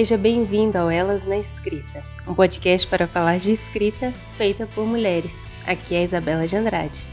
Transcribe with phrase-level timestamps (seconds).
[0.00, 5.34] Seja bem-vindo ao Elas na Escrita, um podcast para falar de escrita feita por mulheres.
[5.66, 7.06] Aqui é a Isabela de Andrade.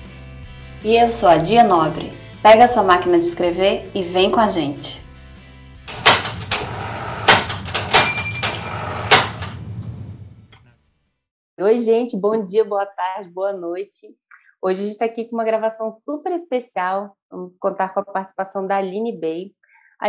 [0.86, 2.14] E eu sou a Dia Nobre.
[2.42, 5.04] Pega a sua máquina de escrever e vem com a gente.
[11.60, 14.08] Oi, gente, bom dia, boa tarde, boa noite.
[14.62, 17.18] Hoje a gente está aqui com uma gravação super especial.
[17.30, 19.52] Vamos contar com a participação da Aline Bey.
[20.00, 20.08] A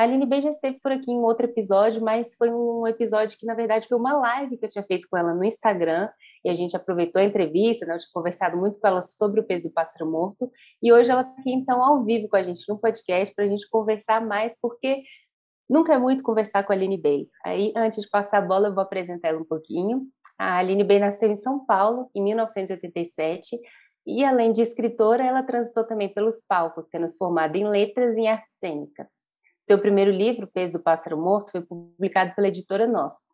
[0.00, 3.44] a Aline B já esteve por aqui em outro episódio, mas foi um episódio que,
[3.44, 6.08] na verdade, foi uma live que eu tinha feito com ela no Instagram,
[6.42, 7.94] e a gente aproveitou a entrevista, né?
[7.94, 10.50] Eu tinha conversado muito com ela sobre o peso do pássaro morto,
[10.82, 13.48] e hoje ela está aqui, então, ao vivo com a gente no podcast, para a
[13.48, 15.02] gente conversar mais, porque
[15.68, 17.28] nunca é muito conversar com a Aline Bey.
[17.44, 20.06] Aí, antes de passar a bola, eu vou apresentar ela um pouquinho.
[20.38, 23.54] A Aline Bey nasceu em São Paulo, em 1987,
[24.06, 28.20] e além de escritora, ela transitou também pelos palcos, tendo se formado em letras e
[28.20, 29.38] em artes cênicas.
[29.70, 33.28] Seu primeiro livro, Peso do Pássaro Morto, foi publicado pela editora Nossa.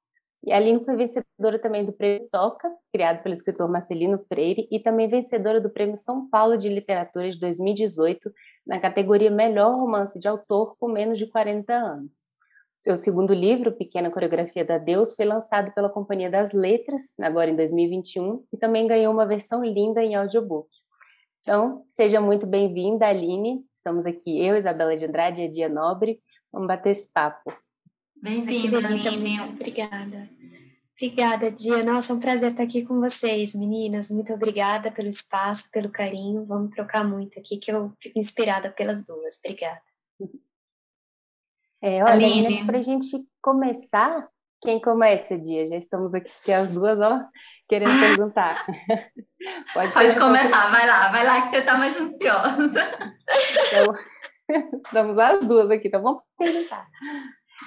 [0.45, 4.78] E a Aline foi vencedora também do Prêmio Toca, criado pelo escritor Marcelino Freire, e
[4.78, 8.31] também vencedora do Prêmio São Paulo de Literatura de 2018,
[8.67, 12.15] na categoria Melhor Romance de Autor com menos de 40 anos.
[12.77, 17.56] Seu segundo livro, Pequena Coreografia da Deus, foi lançado pela Companhia das Letras, agora em
[17.56, 20.69] 2021, e também ganhou uma versão linda em audiobook.
[21.41, 23.65] Então, seja muito bem-vinda, Aline.
[23.73, 26.21] Estamos aqui, eu, Isabela de Andrade e a Dia Nobre,
[26.57, 27.53] Vamos bater esse papo.
[28.17, 29.41] Bem-vinda, Aline.
[29.43, 30.27] Obrigada.
[30.95, 31.83] Obrigada, Dia.
[31.83, 34.09] Nossa, é um prazer estar aqui com vocês, meninas.
[34.09, 36.47] Muito obrigada pelo espaço, pelo carinho.
[36.47, 39.39] Vamos trocar muito aqui, que eu fico inspirada pelas duas.
[39.45, 39.83] Obrigada.
[41.83, 44.27] É, olha, Aline, para a gente começar,
[44.62, 45.67] quem começa, Dia?
[45.67, 47.21] Já estamos aqui as duas, ó,
[47.69, 48.65] querendo perguntar.
[49.75, 52.83] Pode, Pode começar, vai lá, vai lá que você está mais ansiosa.
[53.67, 53.95] Então,
[54.86, 56.89] Estamos as duas aqui, então vamos perguntar.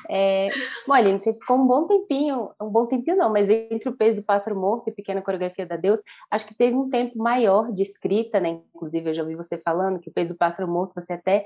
[0.08, 0.50] É,
[0.88, 4.18] bom, Aline, você ficou um bom tempinho, um bom tempinho não, mas entre o peso
[4.18, 7.82] do pássaro morto e pequena coreografia da Deus, acho que teve um tempo maior de
[7.82, 8.62] escrita, né?
[8.76, 11.46] Inclusive, eu já ouvi você falando que o peso do pássaro morto você até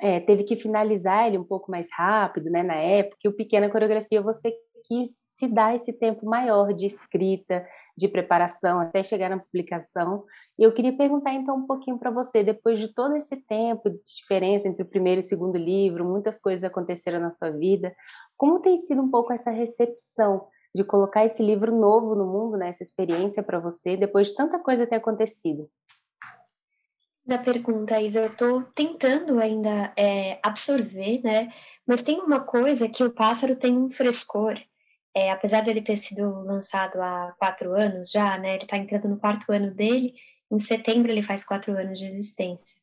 [0.00, 2.62] é, teve que finalizar ele um pouco mais rápido, né?
[2.62, 4.52] Na época, e o pequena coreografia você
[4.92, 7.66] quis se dar esse tempo maior de escrita,
[7.96, 10.24] de preparação até chegar na publicação.
[10.58, 13.98] E eu queria perguntar então um pouquinho para você, depois de todo esse tempo de
[14.04, 17.94] diferença entre o primeiro e o segundo livro, muitas coisas aconteceram na sua vida,
[18.36, 22.68] como tem sido um pouco essa recepção de colocar esse livro novo no mundo, né,
[22.68, 25.68] essa experiência para você, depois de tanta coisa ter acontecido?
[27.24, 31.52] Da pergunta, Isa, eu estou tentando ainda é, absorver, né?
[31.86, 34.58] Mas tem uma coisa que o pássaro tem um frescor
[35.14, 39.18] é, apesar dele ter sido lançado há quatro anos já, né, ele está entrando no
[39.18, 40.14] quarto ano dele,
[40.50, 42.80] em setembro ele faz quatro anos de existência.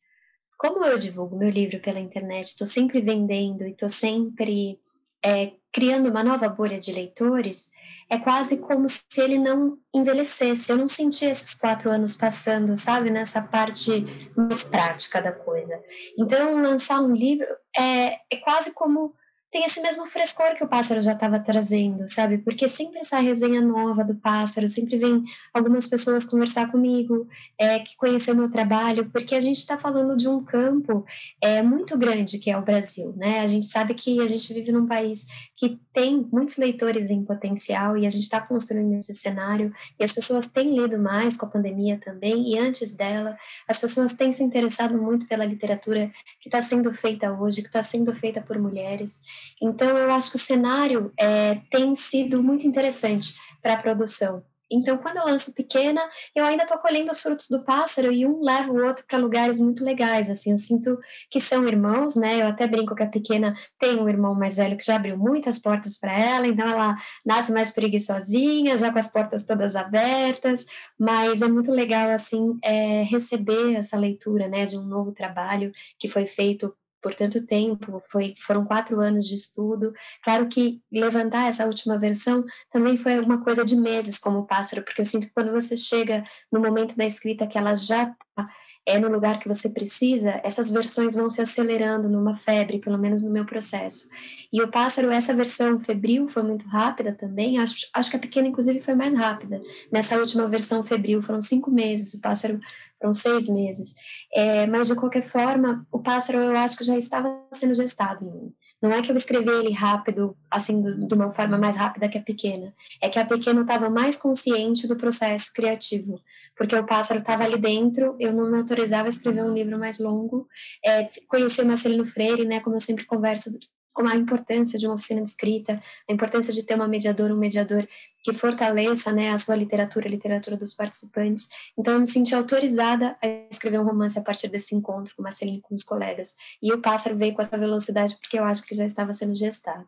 [0.58, 4.78] Como eu divulgo meu livro pela internet, estou sempre vendendo e estou sempre
[5.24, 7.70] é, criando uma nova bolha de leitores,
[8.08, 10.70] é quase como se ele não envelhecesse.
[10.70, 14.04] Eu não senti esses quatro anos passando, sabe, nessa parte
[14.36, 15.80] mais prática da coisa.
[16.18, 17.46] Então, lançar um livro
[17.76, 19.14] é, é quase como
[19.50, 22.38] tem esse mesmo frescor que o pássaro já estava trazendo, sabe?
[22.38, 27.26] Porque sempre essa resenha nova do pássaro, sempre vem algumas pessoas conversar comigo,
[27.58, 31.04] é, que conheceu meu trabalho, porque a gente está falando de um campo
[31.40, 33.40] é, muito grande que é o Brasil, né?
[33.40, 37.96] A gente sabe que a gente vive num país que tem muitos leitores em potencial
[37.96, 41.50] e a gente está construindo esse cenário e as pessoas têm lido mais com a
[41.50, 43.36] pandemia também e antes dela,
[43.66, 47.82] as pessoas têm se interessado muito pela literatura que está sendo feita hoje, que está
[47.82, 49.20] sendo feita por mulheres.
[49.60, 54.42] Então, eu acho que o cenário é, tem sido muito interessante para a produção.
[54.72, 56.00] Então, quando eu lanço pequena,
[56.34, 59.58] eu ainda estou colhendo os frutos do pássaro e um leva o outro para lugares
[59.58, 60.30] muito legais.
[60.30, 60.96] Assim, eu sinto
[61.28, 62.40] que são irmãos, né?
[62.40, 65.58] Eu até brinco que a pequena tem um irmão mais velho que já abriu muitas
[65.58, 66.96] portas para ela, então ela
[67.26, 70.64] nasce mais preguiçosinha, já com as portas todas abertas.
[70.98, 76.06] Mas é muito legal assim é, receber essa leitura, né, de um novo trabalho que
[76.06, 76.72] foi feito
[77.02, 79.92] por tanto tempo, foi, foram quatro anos de estudo.
[80.22, 85.00] Claro que levantar essa última versão também foi uma coisa de meses como pássaro, porque
[85.00, 88.48] eu sinto que quando você chega no momento da escrita que ela já está
[88.86, 93.22] é no lugar que você precisa, essas versões vão se acelerando numa febre, pelo menos
[93.22, 94.08] no meu processo.
[94.52, 98.48] E o pássaro, essa versão febril foi muito rápida também, acho, acho que a pequena,
[98.48, 99.60] inclusive, foi mais rápida.
[99.92, 102.58] Nessa última versão febril foram cinco meses, o pássaro
[103.00, 103.94] foram seis meses.
[104.32, 108.30] É, mas, de qualquer forma, o pássaro eu acho que já estava sendo gestado em
[108.30, 108.54] mim.
[108.82, 112.22] Não é que eu escrevi ele rápido, assim, de uma forma mais rápida que a
[112.22, 112.74] pequena.
[113.00, 116.20] É que a pequena estava mais consciente do processo criativo.
[116.56, 119.98] Porque o pássaro estava ali dentro, eu não me autorizava a escrever um livro mais
[119.98, 120.46] longo.
[120.84, 123.50] É, conheci o Marcelino Freire, né, como eu sempre converso
[123.92, 127.38] como a importância de uma oficina de escrita, a importância de ter uma mediadora, um
[127.38, 127.86] mediador
[128.22, 131.48] que fortaleça né, a sua literatura, a literatura dos participantes.
[131.78, 135.58] Então, eu me senti autorizada a escrever um romance a partir desse encontro com Marcelinho
[135.58, 136.34] e com os colegas.
[136.62, 139.86] E o pássaro veio com essa velocidade porque eu acho que já estava sendo gestado.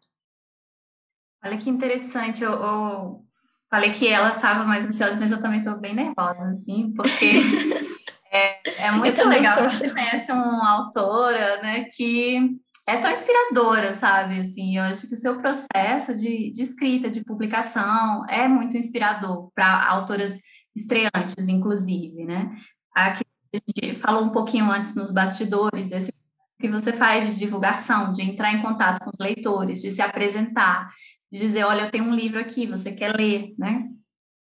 [1.45, 2.43] Olha que interessante.
[2.43, 3.25] Eu, eu
[3.69, 7.41] falei que ela estava mais ansiosa, mas eu também estou bem nervosa, assim, porque
[8.31, 12.61] é, é muito legal quando você conhece uma autora, né, que
[12.93, 14.41] é tão inspiradora, sabe?
[14.41, 19.51] Assim, eu acho que o seu processo de, de escrita, de publicação, é muito inspirador
[19.55, 20.41] para autoras
[20.77, 22.53] estreantes, inclusive, né?
[22.95, 23.25] Aqui
[23.55, 26.13] a gente falou um pouquinho antes nos bastidores desse
[26.61, 30.89] que você faz de divulgação, de entrar em contato com os leitores, de se apresentar,
[31.31, 33.83] de dizer, olha, eu tenho um livro aqui, você quer ler, né?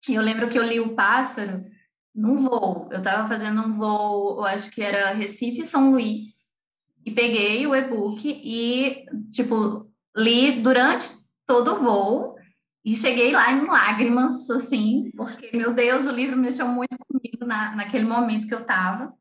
[0.08, 1.62] E eu lembro que eu li O Pássaro
[2.14, 2.88] num voo.
[2.90, 6.45] Eu estava fazendo um voo, eu acho que era Recife São Luís,
[7.06, 11.06] e peguei o e-book e, tipo, li durante
[11.46, 12.34] todo o voo
[12.84, 17.76] e cheguei lá em lágrimas, assim, porque, meu Deus, o livro mexeu muito comigo na,
[17.76, 19.14] naquele momento que eu estava.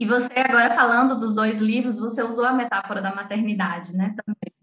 [0.00, 4.54] E você, agora falando dos dois livros, você usou a metáfora da maternidade, né, também.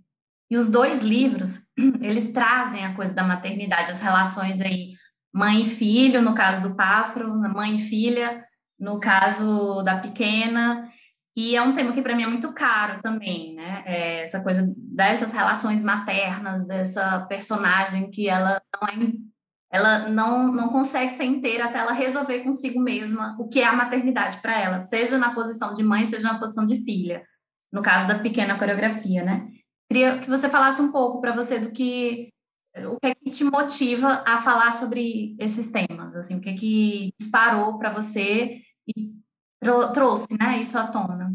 [0.50, 1.71] E os dois livros,
[2.01, 4.94] eles trazem a coisa da maternidade, as relações aí,
[5.31, 8.44] mãe e filho, no caso do pássaro, mãe e filha,
[8.79, 10.89] no caso da pequena,
[11.35, 13.83] e é um tema que para mim é muito caro também, né?
[13.85, 19.13] É essa coisa dessas relações maternas, dessa personagem que ela não é,
[19.71, 23.75] ela não, não consegue ser inteira até ela resolver consigo mesma o que é a
[23.75, 27.23] maternidade para ela, seja na posição de mãe, seja na posição de filha.
[27.73, 29.49] No caso da pequena coreografia, né?
[29.91, 32.29] Queria que você falasse um pouco para você do que
[32.77, 36.55] o que é que te motiva a falar sobre esses temas, assim, o que é
[36.55, 39.25] que disparou para você e
[39.94, 41.33] trouxe né, isso à tona.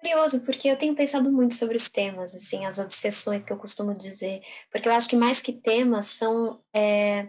[0.00, 3.92] Curioso, porque eu tenho pensado muito sobre os temas, assim, as obsessões que eu costumo
[3.92, 4.40] dizer,
[4.72, 7.28] porque eu acho que mais que temas são é,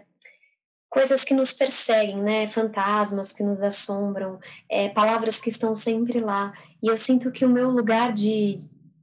[0.88, 2.48] coisas que nos perseguem, né?
[2.48, 4.38] Fantasmas que nos assombram,
[4.70, 6.52] é, palavras que estão sempre lá.
[6.82, 8.58] E eu sinto que o meu lugar de,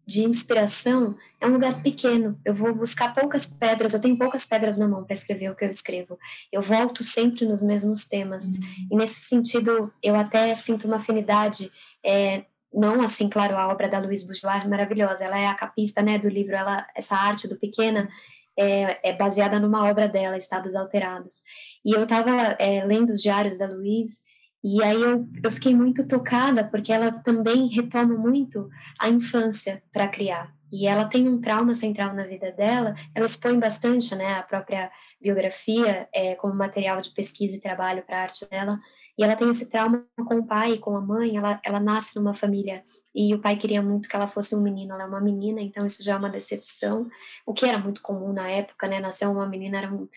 [0.06, 2.40] de inspiração é um lugar pequeno.
[2.44, 5.66] Eu vou buscar poucas pedras, eu tenho poucas pedras na mão para escrever o que
[5.66, 6.18] eu escrevo.
[6.52, 8.46] Eu volto sempre nos mesmos temas.
[8.46, 8.60] Uhum.
[8.92, 11.72] E nesse sentido, eu até sinto uma afinidade.
[12.06, 15.26] É, não assim, claro, a obra da Louise Bourgeois é maravilhosa.
[15.26, 16.56] Ela é a capista, né, do livro.
[16.56, 18.10] Ela, essa arte do Pequena
[18.58, 21.44] é, é baseada numa obra dela, Estados Alterados.
[21.86, 24.30] E eu estava é, lendo os diários da Louise
[24.64, 28.70] e aí eu, eu fiquei muito tocada, porque ela também retoma muito
[29.00, 30.54] a infância para criar.
[30.72, 34.92] E ela tem um trauma central na vida dela, ela expõe bastante né, a própria
[35.22, 38.80] biografia é, como material de pesquisa e trabalho para a arte dela.
[39.20, 41.36] E ela tem esse trauma com o pai com a mãe.
[41.36, 44.94] Ela, ela nasce numa família e o pai queria muito que ela fosse um menino,
[44.94, 47.10] ela é uma menina, então isso já é uma decepção.
[47.46, 49.02] O que era muito comum na época, né?
[49.02, 50.08] Nascer uma menina era um,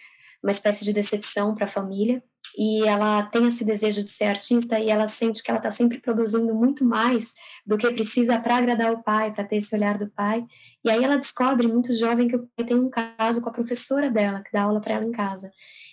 [0.43, 2.23] uma espécie de decepção para a família
[2.57, 6.01] e ela tem esse desejo de ser artista e ela sente que ela está sempre
[6.01, 7.35] produzindo muito mais
[7.65, 10.45] do que precisa para agradar o pai, para ter esse olhar do pai.
[10.85, 14.11] E aí ela descobre, muito jovem, que o pai tem um caso com a professora
[14.11, 15.51] dela, que dá aula para ela em casa.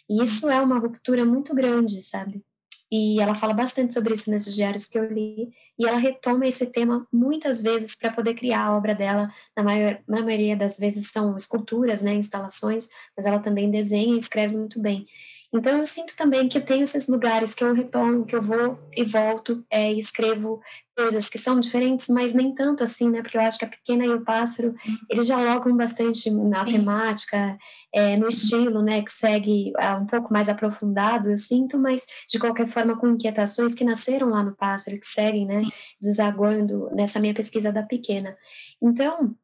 [0.09, 2.43] E isso é uma ruptura muito grande, sabe?
[2.91, 6.65] E ela fala bastante sobre isso nesses diários que eu li, e ela retoma esse
[6.65, 9.31] tema muitas vezes para poder criar a obra dela.
[9.55, 14.17] Na, maior, na maioria das vezes são esculturas, né, instalações, mas ela também desenha e
[14.17, 15.05] escreve muito bem.
[15.51, 18.77] Então eu sinto também que eu tenho esses lugares que eu retorno, que eu vou
[18.95, 20.61] e volto é, e escrevo
[20.95, 23.23] coisas que são diferentes, mas nem tanto assim, né?
[23.23, 24.75] Porque eu acho que a pequena e o pássaro
[25.09, 27.57] eles dialogam bastante na temática,
[27.91, 29.01] é, no estilo, né?
[29.01, 33.73] Que segue é, um pouco mais aprofundado, eu sinto, mas de qualquer forma com inquietações
[33.73, 35.63] que nasceram lá no pássaro, que seguem, né?
[35.99, 38.37] Desaguando nessa minha pesquisa da pequena.
[38.79, 39.35] Então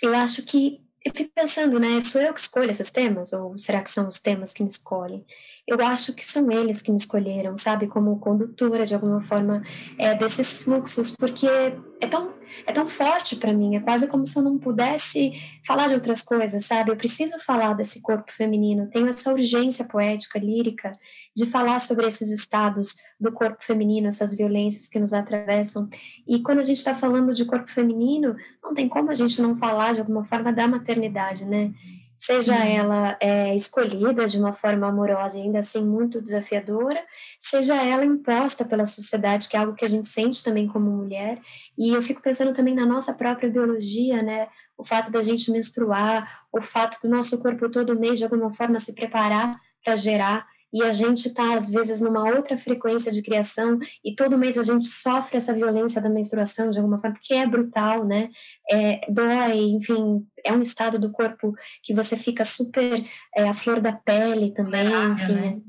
[0.00, 2.00] eu acho que eu fico pensando, né?
[2.02, 3.32] Sou eu que escolho esses temas?
[3.32, 5.24] Ou será que são os temas que me escolhem?
[5.66, 7.86] Eu acho que são eles que me escolheram, sabe?
[7.86, 9.62] Como condutora, de alguma forma,
[9.98, 12.34] é, desses fluxos, porque é tão,
[12.66, 13.76] é tão forte para mim.
[13.76, 15.32] É quase como se eu não pudesse
[15.66, 16.90] falar de outras coisas, sabe?
[16.90, 18.90] Eu preciso falar desse corpo feminino.
[18.90, 20.92] Tenho essa urgência poética, lírica,
[21.40, 25.88] de falar sobre esses estados do corpo feminino, essas violências que nos atravessam.
[26.28, 29.56] E quando a gente está falando de corpo feminino, não tem como a gente não
[29.56, 31.72] falar de alguma forma da maternidade, né?
[32.14, 37.02] Seja ela é, escolhida de uma forma amorosa e ainda assim muito desafiadora,
[37.38, 41.40] seja ela imposta pela sociedade, que é algo que a gente sente também como mulher.
[41.78, 44.48] E eu fico pensando também na nossa própria biologia, né?
[44.76, 48.78] O fato da gente menstruar, o fato do nosso corpo todo mês de alguma forma
[48.78, 53.78] se preparar para gerar e a gente está, às vezes, numa outra frequência de criação,
[54.04, 57.46] e todo mês a gente sofre essa violência da menstruação de alguma forma, porque é
[57.46, 58.30] brutal, né?
[58.70, 63.80] É, dói, enfim, é um estado do corpo que você fica super é, à flor
[63.80, 65.32] da pele também, enfim.
[65.32, 65.60] Né?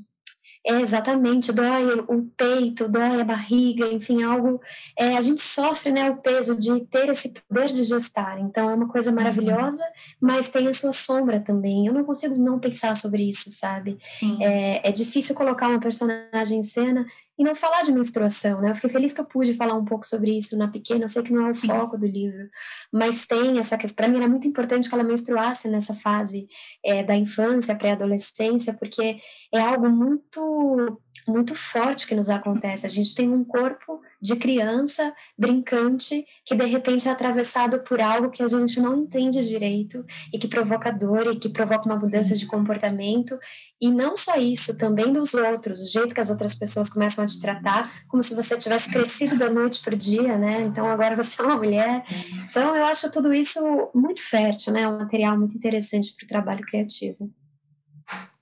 [0.64, 4.60] É, exatamente, dói o peito, dói a barriga, enfim, algo.
[4.96, 8.74] É, a gente sofre né, o peso de ter esse poder de gestar, então é
[8.74, 9.16] uma coisa uhum.
[9.16, 9.84] maravilhosa,
[10.20, 11.86] mas tem a sua sombra também.
[11.86, 13.98] Eu não consigo não pensar sobre isso, sabe?
[14.40, 17.06] É, é difícil colocar uma personagem em cena
[17.38, 18.70] e não falar de menstruação, né?
[18.70, 21.22] Eu fiquei feliz que eu pude falar um pouco sobre isso na pequena, eu sei
[21.22, 22.48] que não é o foco do livro,
[22.92, 24.04] mas tem essa questão.
[24.04, 26.46] Para mim era muito importante que ela menstruasse nessa fase
[26.84, 29.18] é, da infância, pré-adolescência, porque
[29.52, 32.86] é algo muito muito forte que nos acontece.
[32.86, 38.30] A gente tem um corpo de criança brincante que de repente é atravessado por algo
[38.30, 42.36] que a gente não entende direito e que provoca dor e que provoca uma mudança
[42.36, 43.36] de comportamento.
[43.80, 47.26] E não só isso, também dos outros, o jeito que as outras pessoas começam a
[47.26, 50.62] te tratar, como se você tivesse crescido da noite para o dia, né?
[50.62, 52.04] Então agora você é uma mulher.
[52.48, 53.60] Então eu acho tudo isso
[53.92, 54.88] muito fértil, né?
[54.88, 57.28] Um material muito interessante para o trabalho criativo.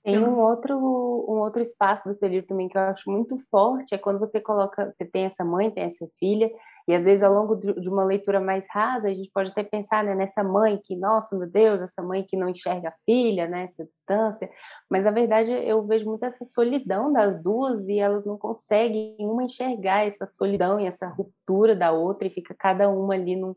[0.03, 3.93] Tem um outro, um outro espaço do seu livro também que eu acho muito forte,
[3.93, 6.49] é quando você coloca, você tem essa mãe, tem essa filha,
[6.87, 10.03] e às vezes ao longo de uma leitura mais rasa, a gente pode até pensar
[10.03, 13.65] né, nessa mãe que, nossa, meu Deus, essa mãe que não enxerga a filha, né,
[13.65, 14.49] essa distância,
[14.89, 19.43] mas na verdade eu vejo muito essa solidão das duas e elas não conseguem uma
[19.43, 23.55] enxergar essa solidão e essa ruptura da outra e fica cada uma ali num,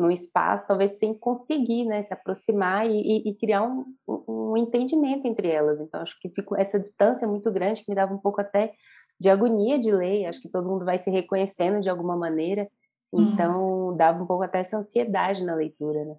[0.00, 5.26] no espaço, talvez sem conseguir né, se aproximar e, e, e criar um, um, entendimento
[5.26, 5.78] entre elas.
[5.78, 8.72] Então, acho que fico, essa distância muito grande que me dava um pouco até
[9.20, 12.66] de agonia de ler, acho que todo mundo vai se reconhecendo de alguma maneira,
[13.12, 13.96] então uhum.
[13.96, 16.16] dava um pouco até essa ansiedade na leitura, né?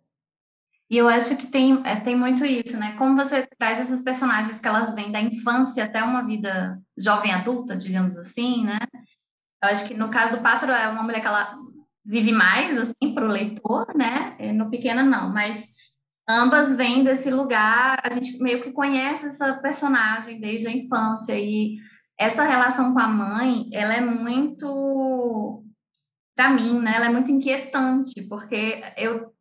[0.88, 2.96] E eu acho que tem, é, tem muito isso, né?
[2.98, 7.76] Como você traz essas personagens que elas vêm da infância até uma vida jovem adulta,
[7.76, 8.78] digamos assim, né?
[9.64, 11.58] Eu acho que no caso do pássaro é uma mulher que ela
[12.06, 14.36] vive mais assim para o leitor, né?
[14.40, 15.72] É, no Pequena não, mas
[16.28, 18.00] ambas vêm desse lugar.
[18.04, 21.78] A gente meio que conhece essa personagem desde a infância e
[22.20, 25.64] essa relação com a mãe, ela é muito
[26.36, 26.94] para mim, né?
[26.96, 29.32] Ela é muito inquietante porque eu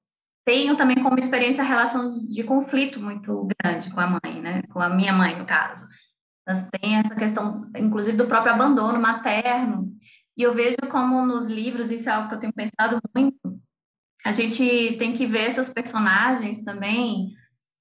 [0.44, 4.62] tenho também como experiência a relação de conflito muito grande com a mãe, né?
[4.72, 5.86] Com a minha mãe, no caso.
[6.80, 9.92] Tem essa questão, inclusive, do próprio abandono materno.
[10.40, 13.60] E eu vejo como nos livros, isso é algo que eu tenho pensado muito,
[14.24, 17.28] a gente tem que ver essas personagens também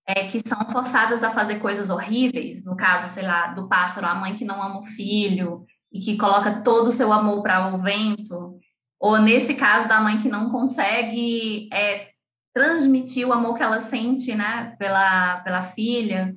[0.05, 4.15] é, que são forçadas a fazer coisas horríveis, no caso, sei lá, do pássaro, a
[4.15, 7.77] mãe que não ama o filho e que coloca todo o seu amor para o
[7.77, 8.59] vento,
[8.99, 12.09] ou nesse caso da mãe que não consegue é,
[12.53, 16.35] transmitir o amor que ela sente, né, pela, pela filha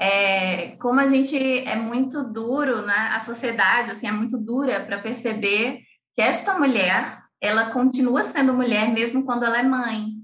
[0.00, 3.10] é, como a gente é muito duro, né?
[3.12, 5.82] A sociedade assim é muito dura para perceber
[6.14, 10.14] que esta mulher ela continua sendo mulher mesmo quando ela é mãe.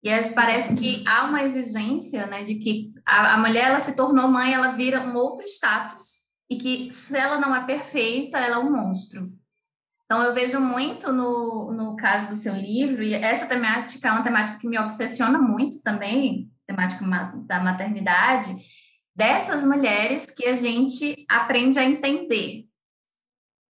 [0.00, 4.28] E parece que há uma exigência, né, de que a, a mulher ela se tornou
[4.28, 8.58] mãe, ela vira um outro status e que se ela não é perfeita, ela é
[8.60, 9.32] um monstro.
[10.04, 14.22] Então, eu vejo muito no, no caso do seu livro, e essa temática é uma
[14.22, 17.04] temática que me obsessiona muito também, temática
[17.44, 18.56] da maternidade,
[19.16, 22.66] dessas mulheres que a gente aprende a entender.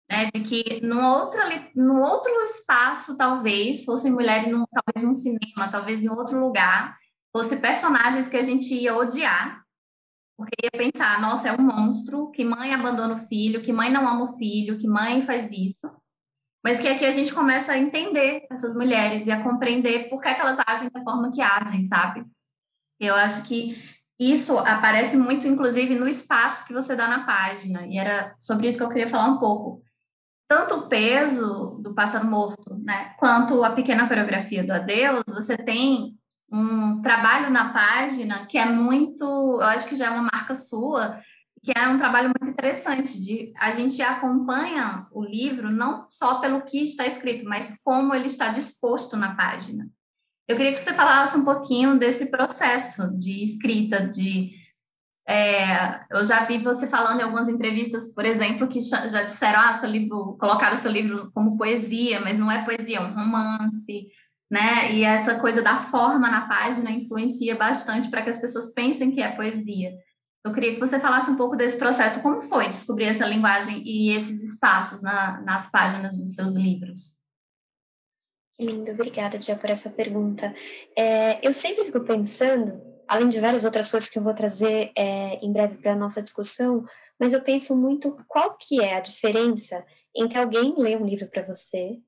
[0.09, 1.39] Né, de que no outro,
[1.75, 6.95] no outro espaço, talvez, fossem mulheres, num, talvez num cinema, talvez em outro lugar,
[7.35, 9.61] fossem personagens que a gente ia odiar,
[10.37, 14.07] porque ia pensar, nossa, é um monstro, que mãe abandona o filho, que mãe não
[14.07, 15.97] ama o filho, que mãe faz isso.
[16.63, 20.29] Mas que aqui a gente começa a entender essas mulheres e a compreender por que,
[20.29, 22.25] é que elas agem da forma que agem, sabe?
[22.99, 23.75] Eu acho que
[24.19, 28.77] isso aparece muito, inclusive, no espaço que você dá na página, e era sobre isso
[28.77, 29.83] que eu queria falar um pouco.
[30.47, 36.17] Tanto o peso do pássaro morto, né, quanto a pequena coreografia do adeus, você tem
[36.51, 41.19] um trabalho na página que é muito, eu acho que já é uma marca sua,
[41.63, 46.61] que é um trabalho muito interessante de a gente acompanha o livro não só pelo
[46.61, 49.89] que está escrito, mas como ele está disposto na página.
[50.47, 54.51] Eu queria que você falasse um pouquinho desse processo de escrita, de
[55.27, 59.75] é, eu já vi você falando em algumas entrevistas, por exemplo, que já disseram, ah,
[59.75, 64.07] seu livro, colocaram seu livro como poesia, mas não é poesia, é um romance,
[64.49, 64.93] né?
[64.93, 69.21] E essa coisa da forma na página influencia bastante para que as pessoas pensem que
[69.21, 69.91] é poesia.
[70.45, 74.15] Eu queria que você falasse um pouco desse processo, como foi descobrir essa linguagem e
[74.15, 77.17] esses espaços na, nas páginas dos seus livros?
[78.59, 80.53] Lindo, obrigada, Dia, por essa pergunta.
[80.95, 85.35] É, eu sempre fico pensando, além de várias outras coisas que eu vou trazer é,
[85.45, 86.83] em breve para a nossa discussão,
[87.19, 89.85] mas eu penso muito qual que é a diferença
[90.15, 91.99] entre alguém ler um livro para você,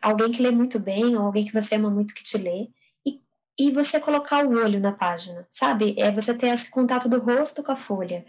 [0.00, 2.68] alguém que lê muito bem, ou alguém que você ama muito que te lê,
[3.06, 3.20] e,
[3.56, 5.94] e você colocar o olho na página, sabe?
[5.96, 8.24] É você ter esse contato do rosto com a folha.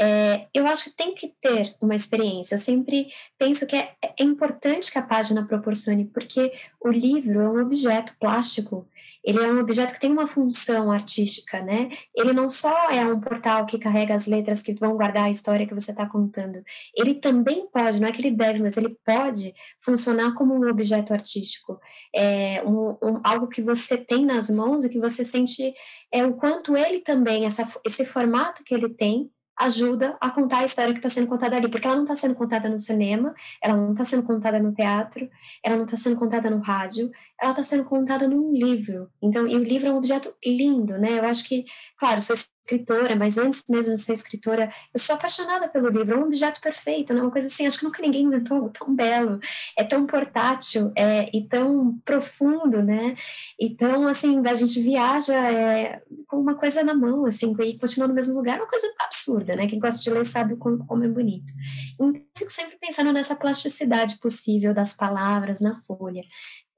[0.00, 2.54] É, eu acho que tem que ter uma experiência.
[2.54, 7.48] Eu sempre penso que é, é, importante que a página proporcione, porque o livro é
[7.48, 8.86] um objeto plástico,
[9.24, 11.90] ele é um objeto que tem uma função artística, né?
[12.14, 15.66] Ele não só é um portal que carrega as letras que vão guardar a história
[15.66, 16.62] que você está contando,
[16.94, 21.12] ele também pode, não é que ele deve, mas ele pode funcionar como um objeto
[21.12, 21.80] artístico,
[22.14, 25.74] é um, um, algo que você tem nas mãos e que você sente
[26.12, 30.64] é o quanto ele também, essa, esse formato que ele tem, ajuda a contar a
[30.64, 33.76] história que está sendo contada ali, porque ela não está sendo contada no cinema, ela
[33.76, 35.28] não está sendo contada no teatro,
[35.62, 37.10] ela não está sendo contada no rádio,
[37.40, 39.10] ela está sendo contada num livro.
[39.22, 41.18] Então, e o livro é um objeto lindo, né?
[41.18, 41.64] Eu acho que,
[41.98, 42.36] claro, sou
[42.68, 46.60] escritora, mas antes mesmo de ser escritora, eu sou apaixonada pelo livro, é um objeto
[46.60, 47.22] perfeito, né?
[47.22, 49.40] Uma coisa assim, acho que nunca ninguém inventou algo tão belo,
[49.76, 53.16] é tão portátil é, e tão profundo, né?
[53.58, 58.14] Então, assim, a gente viaja é, com uma coisa na mão, assim, e continua no
[58.14, 59.66] mesmo lugar, é uma coisa absurda, né?
[59.66, 61.52] Quem gosta de ler sabe como, como é bonito.
[61.94, 66.22] Então, fico sempre pensando nessa plasticidade possível das palavras na folha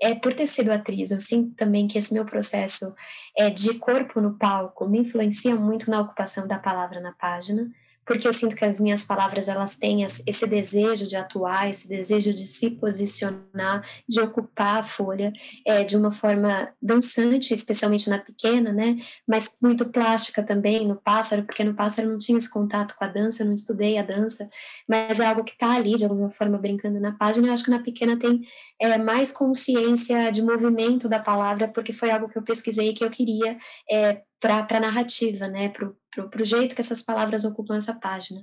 [0.01, 2.95] é, por ter sido atriz, eu sinto também que esse meu processo
[3.37, 7.71] é, de corpo no palco me influencia muito na ocupação da palavra na página
[8.11, 12.33] porque eu sinto que as minhas palavras elas têm esse desejo de atuar, esse desejo
[12.33, 15.33] de se posicionar, de ocupar a folha
[15.65, 18.97] é, de uma forma dançante, especialmente na pequena, né?
[19.29, 23.07] Mas muito plástica também no pássaro, porque no pássaro não tinha esse contato com a
[23.07, 24.51] dança, eu não estudei a dança,
[24.89, 27.47] mas é algo que está ali de alguma forma brincando na página.
[27.47, 28.41] Eu acho que na pequena tem
[28.81, 33.11] é, mais consciência de movimento da palavra, porque foi algo que eu pesquisei que eu
[33.11, 33.57] queria
[33.89, 35.69] é, para a narrativa, né?
[35.69, 38.43] Para o jeito que essas palavras ocupam essa página.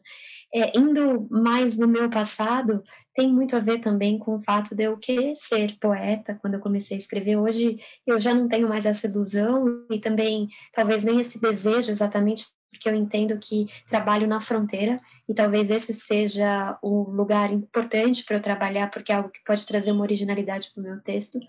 [0.54, 4.84] É, indo mais no meu passado, tem muito a ver também com o fato de
[4.84, 7.38] eu querer ser poeta quando eu comecei a escrever.
[7.38, 12.46] Hoje eu já não tenho mais essa ilusão e também talvez nem esse desejo exatamente
[12.72, 18.38] porque eu entendo que trabalho na fronteira e talvez esse seja o lugar importante para
[18.38, 21.40] eu trabalhar porque é algo que pode trazer uma originalidade para o meu texto.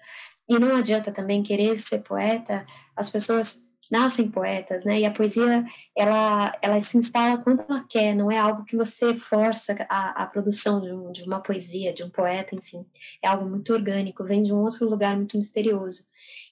[0.49, 2.65] E não adianta também querer ser poeta,
[2.97, 5.01] as pessoas nascem poetas, né?
[5.01, 5.65] E a poesia
[5.97, 10.27] ela ela se instala quando ela quer, não é algo que você força a, a
[10.27, 12.85] produção de, um, de uma poesia, de um poeta, enfim,
[13.23, 16.05] é algo muito orgânico, vem de um outro lugar muito misterioso.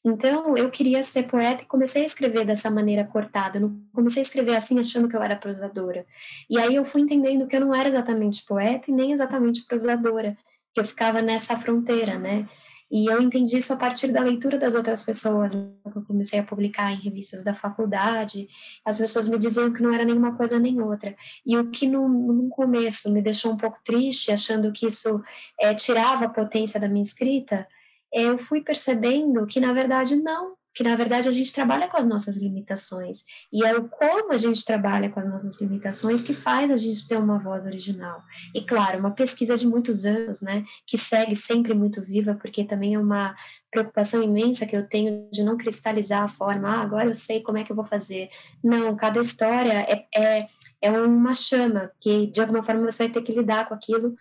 [0.04, 3.58] Então, eu queria ser poeta e comecei a escrever dessa maneira cortada.
[3.58, 6.06] Eu não comecei a escrever assim achando que eu era prosadora.
[6.48, 10.38] E aí eu fui entendendo que eu não era exatamente poeta e nem exatamente prosadora,
[10.72, 12.48] que eu ficava nessa fronteira, né?
[12.90, 15.54] E eu entendi isso a partir da leitura das outras pessoas.
[15.54, 15.70] Né?
[15.84, 18.48] Eu comecei a publicar em revistas da faculdade,
[18.84, 21.16] as pessoas me diziam que não era nenhuma coisa nem outra.
[21.44, 25.22] E o que no, no começo me deixou um pouco triste, achando que isso
[25.60, 27.66] é, tirava a potência da minha escrita,
[28.12, 31.96] é, eu fui percebendo que, na verdade, não, que na verdade a gente trabalha com
[31.96, 36.34] as nossas limitações e é o como a gente trabalha com as nossas limitações que
[36.34, 38.22] faz a gente ter uma voz original.
[38.54, 42.92] E claro, uma pesquisa de muitos anos, né, que segue sempre muito viva, porque também
[42.92, 43.34] é uma
[43.70, 47.56] preocupação imensa que eu tenho de não cristalizar a forma, ah, agora eu sei como
[47.56, 48.28] é que eu vou fazer.
[48.62, 50.46] Não, cada história é, é,
[50.82, 54.14] é uma chama que de alguma forma você vai ter que lidar com aquilo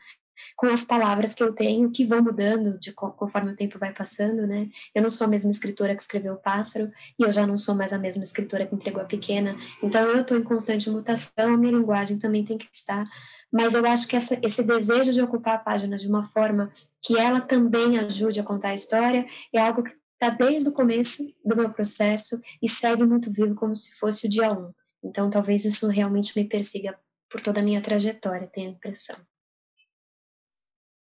[0.55, 4.47] com as palavras que eu tenho, que vão mudando de conforme o tempo vai passando,
[4.47, 4.69] né?
[4.93, 7.75] Eu não sou a mesma escritora que escreveu o pássaro, e eu já não sou
[7.75, 11.57] mais a mesma escritora que entregou a pequena, então eu estou em constante mutação, a
[11.57, 13.05] minha linguagem também tem que estar,
[13.51, 17.17] mas eu acho que essa, esse desejo de ocupar a página de uma forma que
[17.17, 21.55] ela também ajude a contar a história é algo que está desde o começo do
[21.55, 24.73] meu processo e segue muito vivo como se fosse o dia um.
[25.03, 26.97] Então, talvez isso realmente me persiga
[27.29, 29.15] por toda a minha trajetória, tenho a impressão.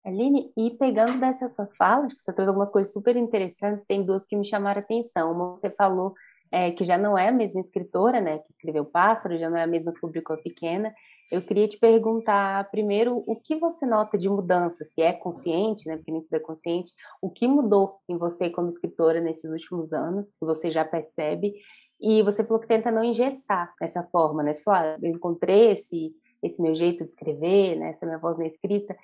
[0.05, 4.37] Aline, e pegando dessa sua fala, você trouxe algumas coisas super interessantes, tem duas que
[4.37, 5.33] me chamaram a atenção.
[5.33, 6.14] Uma, você falou
[6.53, 9.62] é, que já não é a mesma escritora, né, que escreveu Pássaro, já não é
[9.62, 10.95] a mesma que publicou Pequena.
[11.33, 15.97] Eu queria te perguntar, primeiro, o que você nota de mudança, se é consciente, né,
[15.97, 20.37] porque nem tudo é consciente, o que mudou em você como escritora nesses últimos anos,
[20.38, 21.55] que você já percebe,
[22.01, 25.73] e você falou que tenta não engessar essa forma, né, você falou, ah, eu encontrei
[25.73, 28.95] esse, esse meu jeito de escrever, né, essa minha voz na escrita,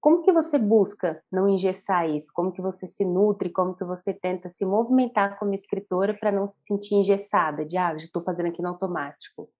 [0.00, 2.30] como que você busca não engessar isso?
[2.32, 3.50] Como que você se nutre?
[3.50, 7.94] Como que você tenta se movimentar como escritora para não se sentir engessada, de ah,
[7.96, 9.50] estou fazendo aqui no automático?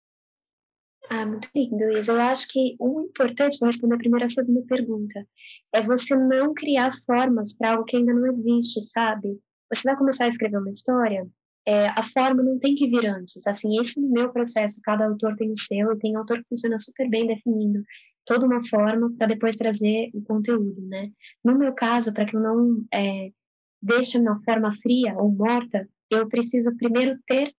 [1.11, 2.13] Ah, muito lindo, Isa.
[2.13, 5.27] Eu acho que o importante, vou responder a primeira a segunda pergunta,
[5.73, 9.41] é você não criar formas para algo que ainda não existe, sabe?
[9.73, 11.27] Você vai começar a escrever uma história,
[11.67, 13.47] é, a forma não tem que vir antes.
[13.47, 16.79] Assim, isso no meu processo, cada autor tem o seu, e tem autor que funciona
[16.79, 17.83] super bem definindo
[18.29, 21.11] toda uma forma para depois trazer o conteúdo, né?
[21.43, 23.31] No meu caso, para que eu não é,
[23.81, 27.55] deixe uma forma fria ou morta, eu preciso primeiro ter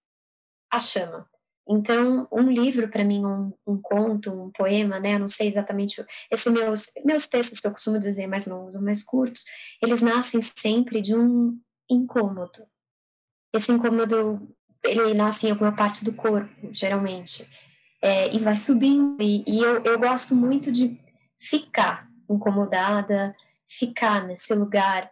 [0.71, 1.27] a chama.
[1.67, 5.15] Então, um livro para mim, um, um, conto, um poema, né?
[5.15, 6.05] Eu não sei exatamente.
[6.31, 9.43] Esses meus meus textos que eu costumo dizer mais longos ou mais curtos,
[9.81, 12.63] eles nascem sempre de um incômodo.
[13.53, 14.47] Esse incômodo
[14.83, 17.47] ele nasce em alguma parte do corpo, geralmente,
[18.01, 19.21] é, e vai subindo.
[19.21, 20.99] E, e eu, eu gosto muito de
[21.39, 23.35] ficar incomodada,
[23.67, 25.11] ficar nesse lugar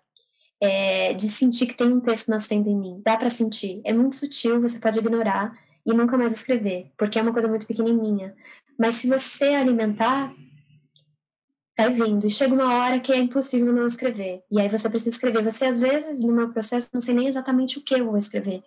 [0.62, 3.02] é, de sentir que tem um texto nascendo em mim.
[3.04, 3.82] Dá para sentir.
[3.84, 7.66] É muito sutil, você pode ignorar e nunca mais escrever, porque é uma coisa muito
[7.66, 8.36] pequenininha.
[8.78, 10.34] Mas se você alimentar,
[11.78, 12.26] vai vindo.
[12.26, 14.44] E chega uma hora que é impossível não escrever.
[14.52, 15.44] E aí você precisa escrever.
[15.44, 18.64] Você, às vezes, no meu processo, não sei nem exatamente o que eu vou escrever.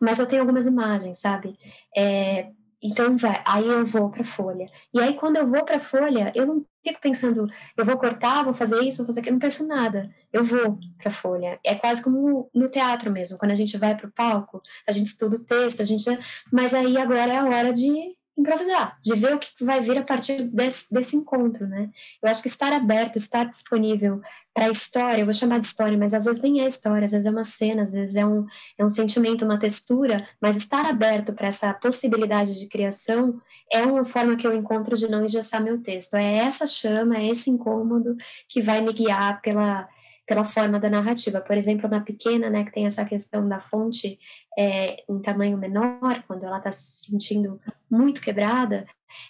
[0.00, 1.56] Mas eu tenho algumas imagens, sabe?
[1.96, 2.50] É,
[2.82, 4.70] então, vai, aí eu vou para folha.
[4.94, 8.54] E aí, quando eu vou para folha, eu não fico pensando, eu vou cortar, vou
[8.54, 10.08] fazer isso, vou fazer aquilo, não penso nada.
[10.32, 11.58] Eu vou para folha.
[11.64, 15.06] É quase como no teatro mesmo, quando a gente vai para o palco, a gente
[15.06, 16.04] estuda o texto, a gente.
[16.52, 20.02] Mas aí agora é a hora de improvisar, de ver o que vai vir a
[20.02, 21.90] partir desse, desse encontro, né?
[22.22, 24.20] Eu acho que estar aberto, estar disponível
[24.54, 27.10] para a história, eu vou chamar de história, mas às vezes nem é história, às
[27.10, 28.46] vezes é uma cena, às vezes é um,
[28.78, 34.04] é um sentimento, uma textura, mas estar aberto para essa possibilidade de criação é uma
[34.04, 36.14] forma que eu encontro de não engessar meu texto.
[36.14, 38.16] É essa chama, é esse incômodo
[38.48, 39.88] que vai me guiar pela
[40.28, 41.40] pela forma da narrativa.
[41.40, 44.18] Por exemplo, na pequena, né, que tem essa questão da fonte
[44.56, 47.58] é, em tamanho menor, quando ela está se sentindo
[47.90, 48.86] muito quebrada,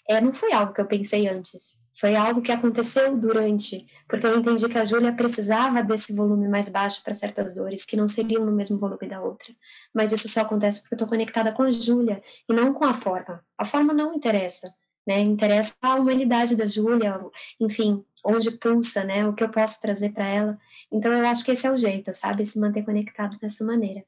[0.09, 1.81] é, não foi algo que eu pensei antes.
[2.01, 6.69] Foi algo que aconteceu durante, porque eu entendi que a Júlia precisava desse volume mais
[6.69, 9.53] baixo para certas dores, que não seriam no mesmo volume da outra.
[9.95, 12.95] Mas isso só acontece porque eu estou conectada com a Júlia e não com a
[12.95, 13.45] forma.
[13.57, 14.73] A forma não interessa,
[15.07, 15.21] né?
[15.21, 17.21] Interessa a humanidade da Júlia,
[17.61, 19.27] enfim, onde pulsa, né?
[19.27, 20.59] O que eu posso trazer para ela.
[20.91, 22.45] Então, eu acho que esse é o jeito, sabe?
[22.45, 24.05] Se manter conectado dessa maneira.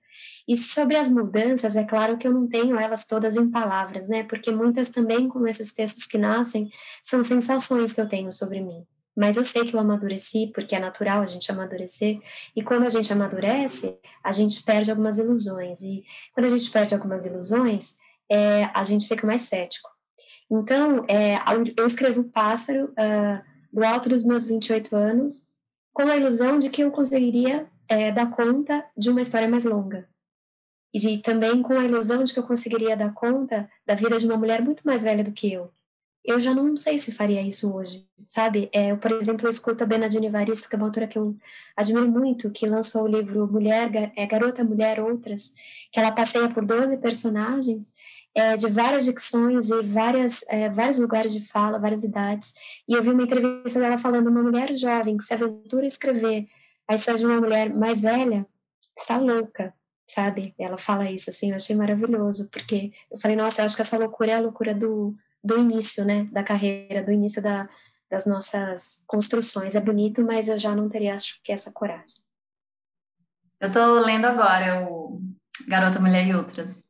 [0.49, 4.23] E sobre as mudanças, é claro que eu não tenho elas todas em palavras, né?
[4.25, 6.71] Porque muitas também, como esses textos que nascem,
[7.03, 8.87] são sensações que eu tenho sobre mim.
[9.17, 12.21] Mas eu sei que eu amadureci, porque é natural a gente amadurecer.
[12.57, 15.83] E quando a gente amadurece, a gente perde algumas ilusões.
[15.83, 17.97] E quando a gente perde algumas ilusões,
[18.31, 19.91] é, a gente fica mais cético.
[20.51, 21.37] Então, é,
[21.77, 23.41] eu escrevo Pássaro uh,
[23.73, 25.47] do alto dos meus 28 anos,
[25.93, 30.09] com a ilusão de que eu conseguiria é, dar conta de uma história mais longa.
[30.93, 34.27] E de, também com a ilusão de que eu conseguiria dar conta da vida de
[34.27, 35.73] uma mulher muito mais velha do que eu.
[36.23, 38.69] Eu já não sei se faria isso hoje, sabe?
[38.73, 41.35] É, eu, por exemplo, eu escuto a Benadine Evaristo, que é uma autora que eu
[41.75, 45.55] admiro muito, que lançou o livro Mulher, é, Garota, Mulher, Outras,
[45.91, 47.95] que ela passeia por 12 personagens
[48.35, 52.55] é, de várias dicções e várias, é, vários lugares de fala, várias idades.
[52.89, 56.47] E eu vi uma entrevista dela falando: uma mulher jovem que se aventura a escrever
[56.89, 58.47] a história de uma mulher mais velha
[58.99, 59.73] está louca,
[60.09, 60.55] sabe?
[60.59, 63.99] Ela fala isso, assim, eu achei maravilhoso, porque eu falei: nossa, eu acho que essa
[63.99, 67.69] loucura é a loucura do, do início, né, da carreira, do início da,
[68.11, 69.75] das nossas construções.
[69.75, 72.17] É bonito, mas eu já não teria, acho que, essa coragem.
[73.61, 75.21] Eu estou lendo agora o
[75.69, 76.90] Garota, Mulher e Outras.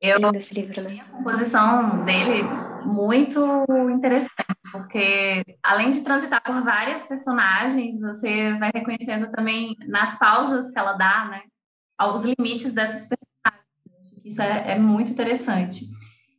[0.00, 1.00] Eu esse livro, né?
[1.00, 2.42] a composição dele
[2.86, 4.32] muito interessante,
[4.72, 10.94] porque além de transitar por várias personagens, você vai reconhecendo também nas pausas que ela
[10.94, 11.42] dá, né,
[12.14, 14.24] os limites dessas personagens.
[14.24, 15.84] Isso é, é muito interessante.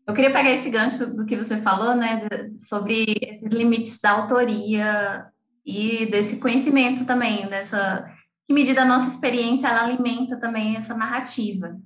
[0.08, 2.28] Eu queria pegar esse gancho do que você falou, né,
[2.67, 5.26] sobre esses limites da autoria
[5.63, 8.06] e desse conhecimento também, dessa
[8.47, 11.78] que medida a nossa experiência ela alimenta também essa narrativa.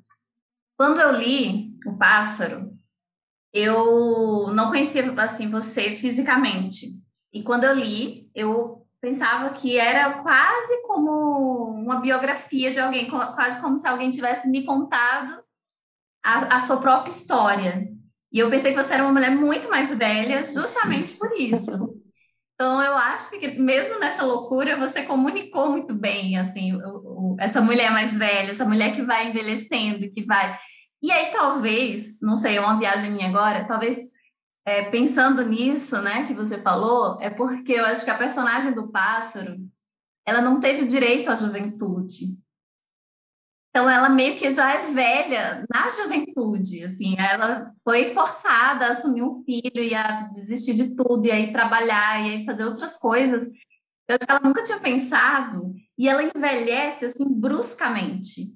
[0.77, 2.71] Quando eu li O Pássaro,
[3.53, 6.87] eu não conhecia assim você fisicamente.
[7.31, 11.11] E quando eu li, eu pensava que era quase como
[11.83, 15.43] uma biografia de alguém, quase como se alguém tivesse me contado
[16.23, 17.87] a, a sua própria história.
[18.31, 21.95] E eu pensei que você era uma mulher muito mais velha, justamente por isso.
[22.55, 27.91] Então, eu acho que mesmo nessa loucura, você comunicou muito bem, assim, o, essa mulher
[27.91, 30.57] mais velha, essa mulher que vai envelhecendo, que vai.
[31.01, 33.99] E aí, talvez, não sei, é uma viagem minha agora, talvez
[34.65, 38.91] é, pensando nisso, né, que você falou, é porque eu acho que a personagem do
[38.91, 39.57] pássaro,
[40.25, 42.37] ela não teve direito à juventude.
[43.69, 49.21] Então, ela meio que já é velha na juventude, assim, ela foi forçada a assumir
[49.21, 53.49] um filho e a desistir de tudo, e aí trabalhar, e aí fazer outras coisas.
[54.07, 58.53] Eu acho que ela nunca tinha pensado, e ela envelhece, assim, bruscamente.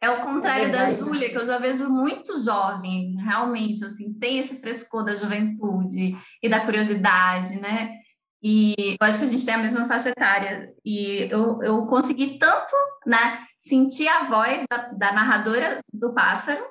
[0.00, 4.38] É o contrário é da Júlia, que eu já vejo muito jovem, realmente, assim, tem
[4.38, 7.96] esse frescor da juventude e da curiosidade, né?
[8.42, 10.72] E eu acho que a gente tem a mesma faixa etária.
[10.84, 12.74] E eu, eu consegui tanto
[13.06, 16.62] né, sentir a voz da, da narradora do pássaro,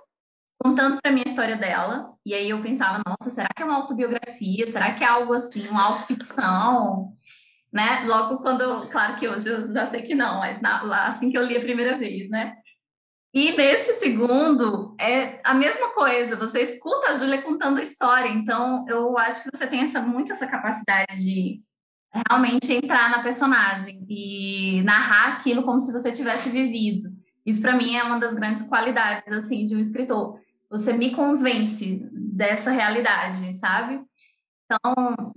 [0.58, 2.14] contando para mim a história dela.
[2.26, 4.68] E aí eu pensava, nossa, será que é uma autobiografia?
[4.68, 7.12] Será que é algo assim, uma autoficção?
[7.76, 8.06] Né?
[8.06, 11.38] Logo quando, claro que hoje eu já sei que não, mas na, lá, assim que
[11.38, 12.56] eu li a primeira vez, né?
[13.34, 18.86] E nesse segundo, é a mesma coisa, você escuta a Júlia contando a história, então
[18.88, 21.62] eu acho que você tem essa, muito essa capacidade de
[22.30, 27.10] realmente entrar na personagem e narrar aquilo como se você tivesse vivido.
[27.46, 30.40] Isso para mim é uma das grandes qualidades assim de um escritor.
[30.72, 34.00] Você me convence dessa realidade, sabe?
[34.64, 35.34] Então,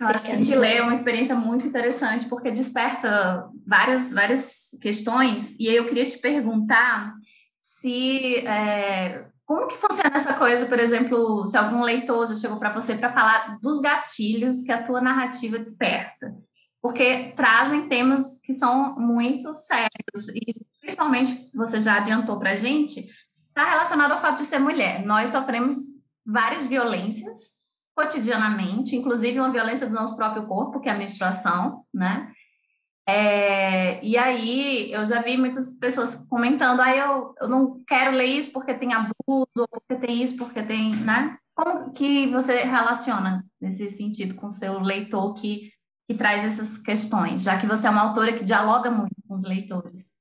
[0.00, 5.58] eu acho que te ler é uma experiência muito interessante porque desperta várias várias questões
[5.58, 7.14] e aí eu queria te perguntar
[7.58, 12.72] se é, como que funciona essa coisa, por exemplo, se algum leitor já chegou para
[12.72, 16.30] você para falar dos gatilhos que a tua narrativa desperta,
[16.80, 23.00] porque trazem temas que são muito sérios e principalmente você já adiantou para gente
[23.48, 25.04] está relacionado ao fato de ser mulher.
[25.04, 25.74] Nós sofremos
[26.24, 27.57] várias violências
[27.98, 32.30] cotidianamente, inclusive uma violência do nosso próprio corpo, que é a menstruação, né?
[33.08, 38.14] É, e aí eu já vi muitas pessoas comentando, aí ah, eu, eu não quero
[38.14, 41.36] ler isso porque tem abuso, porque tem isso, porque tem, né?
[41.56, 45.72] Como que você relaciona nesse sentido com o seu leitor que,
[46.08, 49.42] que traz essas questões, já que você é uma autora que dialoga muito com os
[49.42, 50.12] leitores?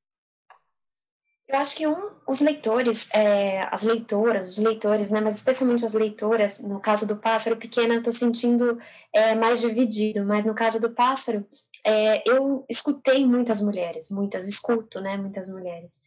[1.48, 1.96] Eu acho que um,
[2.28, 7.16] os leitores, é, as leitoras, os leitores, né, mas especialmente as leitoras, no caso do
[7.16, 8.78] Pássaro Pequeno, eu estou sentindo
[9.14, 11.48] é, mais dividido, mas no caso do Pássaro,
[11.86, 16.02] é, eu escutei muitas mulheres, muitas, escuto, né, muitas mulheres.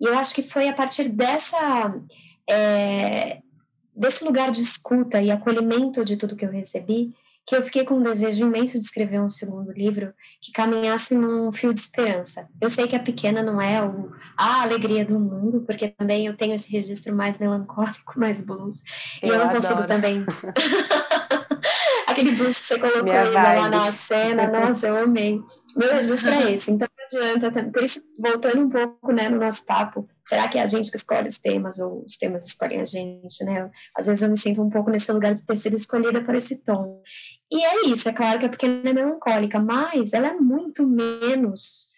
[0.00, 1.94] E eu acho que foi a partir dessa,
[2.48, 3.40] é,
[3.94, 7.14] desse lugar de escuta e acolhimento de tudo que eu recebi,
[7.46, 11.50] que eu fiquei com um desejo imenso de escrever um segundo livro que caminhasse num
[11.52, 12.48] fio de esperança.
[12.60, 16.36] Eu sei que a pequena não é o, a alegria do mundo, porque também eu
[16.36, 18.84] tenho esse registro mais melancólico, mais blues.
[19.22, 19.62] Eu e eu não adoro.
[19.62, 20.24] consigo também.
[22.20, 25.40] aquele blues que você colocou lá na cena, nossa, eu amei.
[25.76, 27.70] Meu registro é esse, então não adianta.
[27.70, 30.96] Por isso, voltando um pouco né, no nosso papo, será que é a gente que
[30.96, 33.70] escolhe os temas ou os temas escolhem a gente, né?
[33.96, 36.56] Às vezes eu me sinto um pouco nesse lugar de ter sido escolhida por esse
[36.56, 37.02] tom.
[37.50, 41.90] E é isso, é claro que a pequena é melancólica, mas ela é muito menos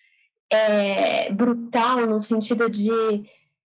[0.50, 2.90] é, brutal no sentido de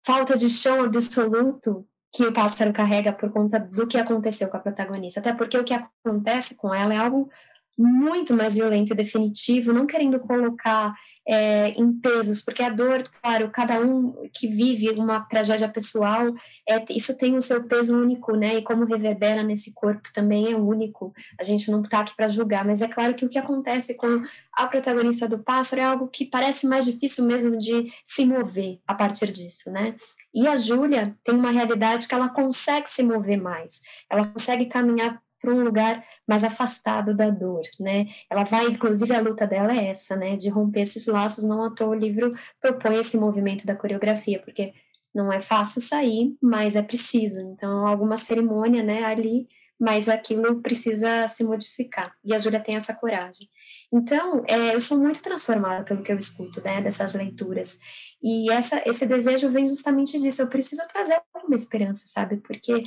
[0.05, 4.61] falta de chão absoluto que o pássaro carrega por conta do que aconteceu com a
[4.61, 5.21] protagonista.
[5.21, 7.31] Até porque o que acontece com ela é algo
[7.77, 10.93] muito mais violento e definitivo, não querendo colocar
[11.29, 16.27] é, em pesos, porque a dor, claro, cada um que vive uma tragédia pessoal,
[16.67, 18.57] é, isso tem o seu peso único, né?
[18.57, 21.13] E como reverbera nesse corpo também é único.
[21.39, 24.25] A gente não está aqui para julgar, mas é claro que o que acontece com
[24.55, 28.95] a protagonista do pássaro é algo que parece mais difícil mesmo de se mover a
[28.95, 29.97] partir disso, né?
[30.33, 35.21] E a Júlia tem uma realidade que ela consegue se mover mais, ela consegue caminhar
[35.49, 38.07] para um lugar mais afastado da dor, né?
[38.29, 40.37] Ela vai, inclusive, a luta dela é essa, né?
[40.37, 41.45] De romper esses laços.
[41.45, 44.75] Não à toa o livro propõe esse movimento da coreografia, porque
[45.15, 47.41] não é fácil sair, mas é preciso.
[47.41, 49.05] Então, alguma cerimônia, né?
[49.05, 49.49] Ali,
[49.81, 52.15] mas aquilo precisa se modificar.
[52.23, 53.49] E a Júlia tem essa coragem.
[53.91, 56.83] Então, é, eu sou muito transformada pelo que eu escuto, né?
[56.83, 57.79] Dessas leituras.
[58.23, 60.43] E essa, esse desejo vem justamente disso.
[60.43, 62.37] Eu preciso trazer uma esperança, sabe?
[62.37, 62.85] Porque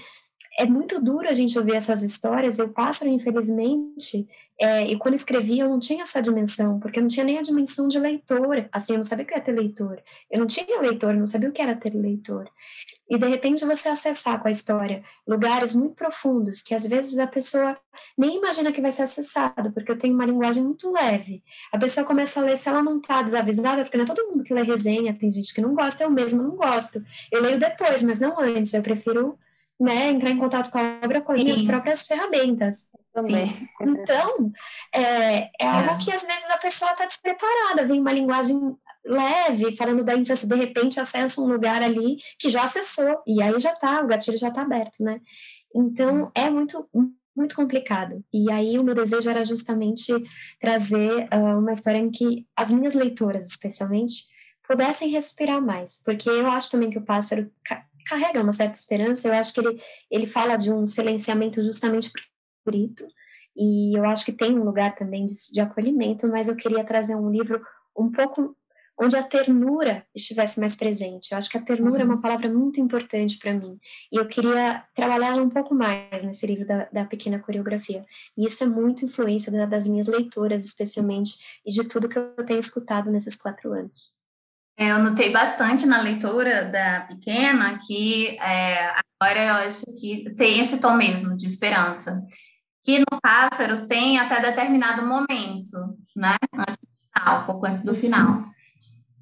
[0.57, 2.59] é muito duro a gente ouvir essas histórias.
[2.59, 4.27] Eu passo, infelizmente,
[4.59, 7.41] é, e quando escrevi eu não tinha essa dimensão, porque eu não tinha nem a
[7.41, 8.69] dimensão de leitor.
[8.71, 10.01] Assim, eu não sabia o que era ter leitor.
[10.29, 12.47] Eu não tinha leitor, não sabia o que era ter leitor.
[13.09, 17.27] E de repente você acessar com a história lugares muito profundos que às vezes a
[17.27, 17.77] pessoa
[18.17, 21.43] nem imagina que vai ser acessado, porque eu tenho uma linguagem muito leve.
[21.73, 24.43] A pessoa começa a ler, se ela não está desavisada, porque não é todo mundo
[24.43, 27.03] que lê resenha, tem gente que não gosta, eu mesmo não gosto.
[27.31, 29.37] Eu leio depois, mas não antes, eu prefiro
[29.81, 31.45] né, entrar em contato com a obra com as Sim.
[31.45, 32.87] minhas próprias ferramentas.
[33.11, 33.67] Também.
[33.81, 34.53] Então,
[34.93, 35.97] é, é algo é.
[35.97, 38.57] que às vezes a pessoa está despreparada, vem uma linguagem
[39.03, 43.59] leve, falando da infância, de repente acessa um lugar ali que já acessou, e aí
[43.59, 45.19] já tá, o gatilho já tá aberto, né?
[45.75, 46.87] Então, é muito,
[47.35, 48.23] muito complicado.
[48.31, 50.13] E aí o meu desejo era justamente
[50.59, 54.25] trazer uh, uma história em que as minhas leitoras, especialmente,
[54.65, 57.51] pudessem respirar mais, porque eu acho também que o pássaro
[58.03, 62.21] carrega uma certa esperança, eu acho que ele, ele fala de um silenciamento justamente por
[62.65, 63.05] grito,
[63.55, 67.15] e eu acho que tem um lugar também de, de acolhimento, mas eu queria trazer
[67.15, 67.61] um livro
[67.97, 68.55] um pouco
[69.01, 71.31] onde a ternura estivesse mais presente.
[71.31, 72.01] Eu acho que a ternura uhum.
[72.01, 72.21] é uma uhum.
[72.21, 73.79] palavra muito importante para mim.
[74.11, 78.05] E eu queria trabalhá-la um pouco mais nesse livro da, da, pequena coreografia.
[78.37, 81.35] E isso é muito influência da, das minhas leitoras, especialmente,
[81.65, 84.20] e de tudo que eu tenho escutado nesses quatro anos.
[84.81, 90.59] É, eu notei bastante na leitura da pequena que é, agora eu acho que tem
[90.59, 92.21] esse tom mesmo de esperança.
[92.83, 95.77] Que no pássaro tem até determinado momento,
[96.15, 96.35] né?
[96.51, 98.51] Antes do final, pouco antes do final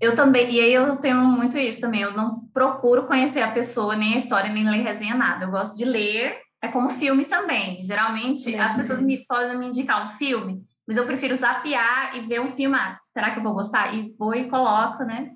[0.02, 3.98] eu também, e aí eu tenho muito isso também, eu não procuro conhecer a pessoa,
[3.98, 5.44] nem a história, nem ler resenha, nada.
[5.44, 7.84] Eu gosto de ler, é como filme também.
[7.84, 8.60] Geralmente, é.
[8.60, 12.48] as pessoas me, podem me indicar um filme, mas eu prefiro zapear e ver um
[12.48, 12.78] filme.
[12.78, 13.94] Ah, será que eu vou gostar?
[13.94, 15.32] E vou e coloco, né?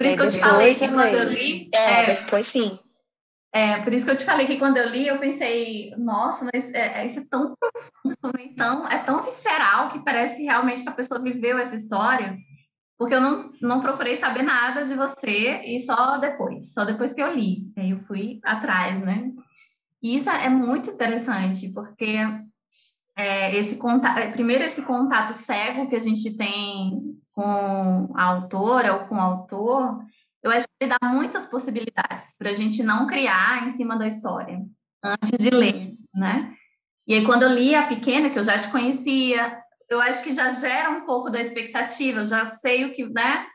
[0.00, 1.68] Por isso é, que eu te falei que quando eu li.
[1.74, 2.78] É, é, depois sim.
[3.52, 6.72] É, por isso que eu te falei que quando eu li, eu pensei, nossa, mas
[6.72, 10.92] é, é isso é tão profundo, tão, é tão visceral que parece realmente que a
[10.92, 12.34] pessoa viveu essa história
[12.96, 17.22] porque eu não, não procurei saber nada de você e só depois, só depois que
[17.22, 17.72] eu li.
[17.74, 19.32] Aí eu fui atrás, né?
[20.02, 22.18] E isso é muito interessante, porque
[23.16, 29.08] é, esse contato, primeiro esse contato cego que a gente tem com a autora ou
[29.08, 30.04] com o autor,
[30.42, 34.06] eu acho que ele dá muitas possibilidades para a gente não criar em cima da
[34.06, 34.60] história
[35.02, 36.54] antes de ler, né?
[37.06, 40.32] E aí, quando eu li a pequena, que eu já te conhecia, eu acho que
[40.32, 43.46] já gera um pouco da expectativa, eu já sei o que, né?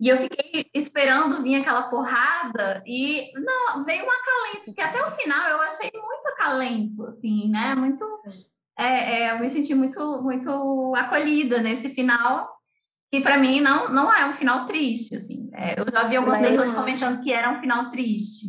[0.00, 5.10] E eu fiquei esperando vir aquela porrada e não, veio um acalento, porque até o
[5.10, 7.74] final eu achei muito acalento, assim, né?
[7.74, 8.04] Muito.
[8.76, 12.53] É, é, eu me senti muito, muito acolhida nesse final,
[13.12, 15.50] que para mim não, não é um final triste, assim.
[15.54, 18.46] É, eu já vi algumas Mas pessoas comentando que era um final triste.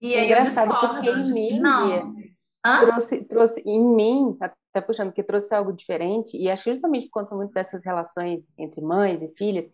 [0.00, 2.14] E é aí eu discordo, porque em mídia, não.
[2.86, 7.20] Trouxe, trouxe em mim, até puxando, que trouxe algo diferente, e acho que justamente por
[7.20, 9.68] conta muito dessas relações entre mães e filhas,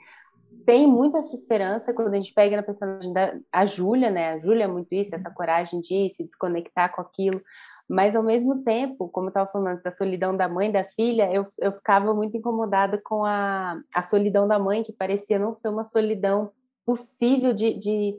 [0.66, 4.33] tem muito essa esperança quando a gente pega na personagem da a Júlia, né?
[4.33, 7.40] A Júlia é muito isso, essa coragem de se desconectar com aquilo,
[7.88, 11.46] mas ao mesmo tempo, como eu estava falando da solidão da mãe da filha, eu,
[11.59, 15.85] eu ficava muito incomodada com a, a solidão da mãe, que parecia não ser uma
[15.85, 16.51] solidão
[16.85, 18.16] possível de, de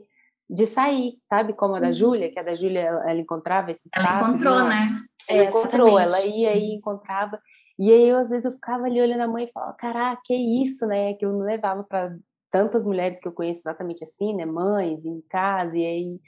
[0.50, 1.52] de sair, sabe?
[1.52, 1.94] Como a da uhum.
[1.94, 4.08] Júlia, que a da Júlia ela, ela, encontrava esse espaço.
[4.08, 5.00] Ela encontrou, né?
[5.28, 7.40] Ela é, encontrou, ela ia e encontrava.
[7.78, 10.34] E aí eu, às vezes, eu ficava ali olhando a mãe e falava, caraca, que
[10.34, 11.10] isso, né?
[11.10, 12.16] Aquilo me levava para
[12.50, 14.44] tantas mulheres que eu conheço exatamente assim, né?
[14.44, 16.20] Mães, em casa, e aí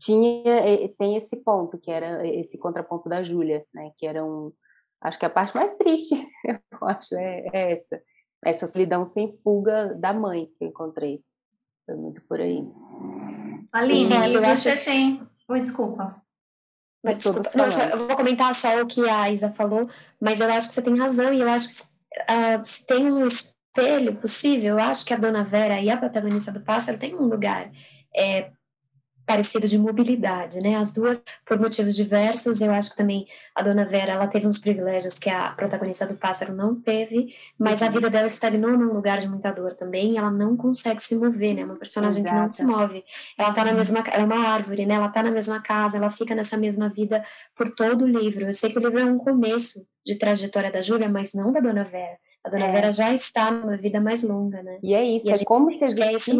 [0.00, 3.90] tinha, tem esse ponto, que era esse contraponto da Júlia, né?
[3.98, 4.50] Que era um,
[5.02, 8.02] acho que a parte mais triste, eu acho, é, é essa.
[8.42, 11.22] Essa solidão sem fuga da mãe que eu encontrei.
[11.84, 12.66] Foi muito por aí.
[13.70, 14.84] Aline, é, e você que...
[14.86, 15.28] tem.
[15.46, 16.22] Oi, desculpa.
[17.04, 17.50] Mas, desculpa.
[17.54, 20.80] Não, eu vou comentar só o que a Isa falou, mas eu acho que você
[20.80, 25.12] tem razão, e eu acho que uh, se tem um espelho possível, eu acho que
[25.12, 27.70] a dona Vera e a protagonista do pássaro têm um lugar
[28.14, 28.50] é,
[29.26, 30.76] parecido de mobilidade, né?
[30.76, 34.58] As duas, por motivos diversos, eu acho que também a dona Vera, ela teve uns
[34.58, 37.86] privilégios que a protagonista do Pássaro não teve, mas uhum.
[37.86, 41.54] a vida dela estagnou num lugar de muita dor também, ela não consegue se mover,
[41.54, 41.64] né?
[41.64, 42.34] Uma personagem Exato.
[42.34, 43.04] que não se move.
[43.38, 43.76] Ela tá na uhum.
[43.76, 44.94] mesma, ela é uma árvore, né?
[44.94, 48.46] Ela tá na mesma casa, ela fica nessa mesma vida por todo o livro.
[48.46, 51.60] Eu sei que o livro é um começo de trajetória da Júlia, mas não da
[51.60, 52.18] dona Vera.
[52.42, 52.72] A dona é.
[52.72, 54.78] Vera já está numa vida mais longa, né?
[54.82, 56.32] E é isso, e é como se existisse,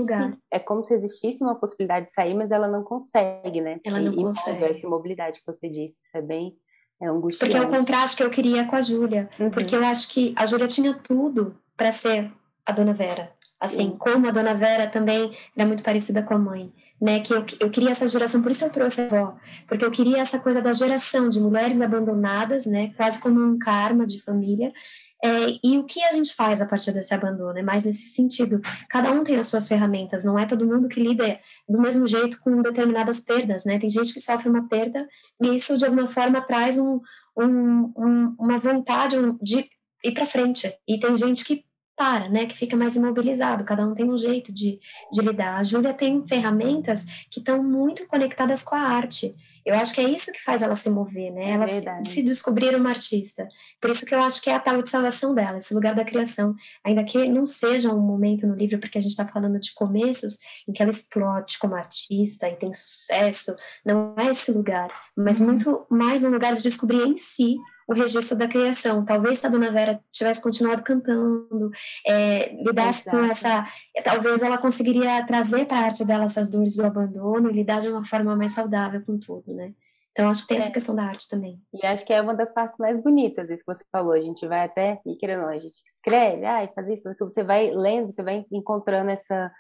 [0.51, 3.79] é como se existisse uma possibilidade de sair, mas ela não consegue, né?
[3.85, 4.65] Ela não e, consegue.
[4.65, 6.57] Essa mobilidade que você disse, isso é bem
[7.01, 7.53] é angustiante.
[7.53, 9.51] Porque é o contraste que eu queria com a Júlia, uhum.
[9.51, 12.31] porque eu acho que a Júlia tinha tudo para ser
[12.65, 13.33] a dona Vera.
[13.59, 13.97] Assim, Sim.
[13.99, 17.21] como a dona Vera também era muito parecida com a mãe, né?
[17.21, 19.37] Que eu, eu queria essa geração, por isso eu trouxe a avó,
[19.67, 22.93] porque eu queria essa coisa da geração de mulheres abandonadas, né?
[22.97, 24.73] Quase como um karma de família,
[25.23, 27.59] é, e o que a gente faz a partir desse abandono?
[27.59, 28.61] É mais nesse sentido.
[28.89, 32.41] Cada um tem as suas ferramentas, não é todo mundo que lida do mesmo jeito
[32.41, 33.79] com determinadas perdas, né?
[33.79, 35.07] Tem gente que sofre uma perda
[35.43, 37.01] e isso, de alguma forma, traz um,
[37.37, 39.69] um, um, uma vontade de
[40.03, 40.73] ir para frente.
[40.89, 41.65] E tem gente que
[42.01, 44.81] para, né, que fica mais imobilizado, cada um tem um jeito de,
[45.13, 45.59] de lidar.
[45.59, 49.37] A Júlia tem ferramentas que estão muito conectadas com a arte.
[49.65, 51.45] Eu acho que é isso que faz ela se mover, né?
[51.45, 53.49] É ela se, se, descobrir uma artista.
[53.81, 56.05] Por isso que eu acho que é a tal de salvação dela, esse lugar da
[56.05, 56.55] criação.
[56.85, 60.39] Ainda que não seja um momento no livro, porque a gente está falando de começos
[60.69, 63.55] em que ela explode como artista e tem sucesso,
[63.85, 65.47] não é esse lugar, mas uhum.
[65.47, 67.57] muito mais um lugar de descobrir em si
[67.91, 69.05] o registro da criação.
[69.05, 71.73] Talvez se a Dona Vera tivesse continuado cantando,
[72.07, 73.17] é, lidasse Exato.
[73.17, 73.67] com essa.
[74.05, 77.89] Talvez ela conseguiria trazer para a arte dela essas dores do abandono e lidar de
[77.89, 79.73] uma forma mais saudável com tudo, né?
[80.13, 80.61] Então, acho que tem é.
[80.61, 81.61] essa questão da arte também.
[81.73, 84.13] E acho que é uma das partes mais bonitas, isso que você falou.
[84.13, 87.73] A gente vai até, e querendo, a gente escreve, ai, faz isso, porque você vai
[87.73, 89.51] lendo, você vai encontrando essa,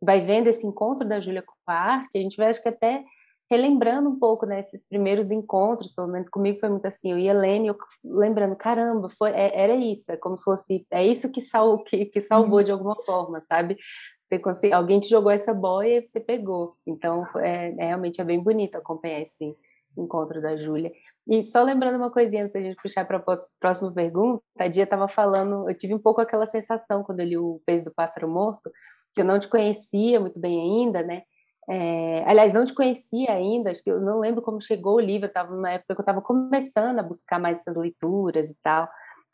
[0.00, 3.02] vai vendo esse encontro da Júlia com a arte, a gente vai, acho que até
[3.50, 7.26] relembrando um pouco, né, esses primeiros encontros, pelo menos comigo foi muito assim, eu e
[7.26, 11.82] eu lembrando, caramba, foi, é, era isso, é como se fosse, é isso que, sal,
[11.82, 12.64] que, que salvou uhum.
[12.64, 13.76] de alguma forma, sabe?
[14.22, 18.24] Você consegue, alguém te jogou essa boia e você pegou, então é, é, realmente é
[18.24, 19.56] bem bonito acompanhar esse
[19.98, 20.92] encontro da Júlia.
[21.26, 24.84] E só lembrando uma coisinha antes da gente puxar para a próxima pergunta, a Dia
[24.84, 28.28] estava falando, eu tive um pouco aquela sensação quando eu li o Peso do Pássaro
[28.28, 28.70] Morto,
[29.12, 31.22] que eu não te conhecia muito bem ainda, né?
[31.68, 35.26] É, aliás, não te conhecia ainda, acho que eu não lembro como chegou o livro,
[35.26, 38.88] eu estava numa época que eu estava começando a buscar mais essas leituras e tal,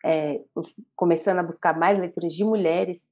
[0.04, 0.40] é,
[0.94, 3.08] começando a buscar mais leituras de mulheres,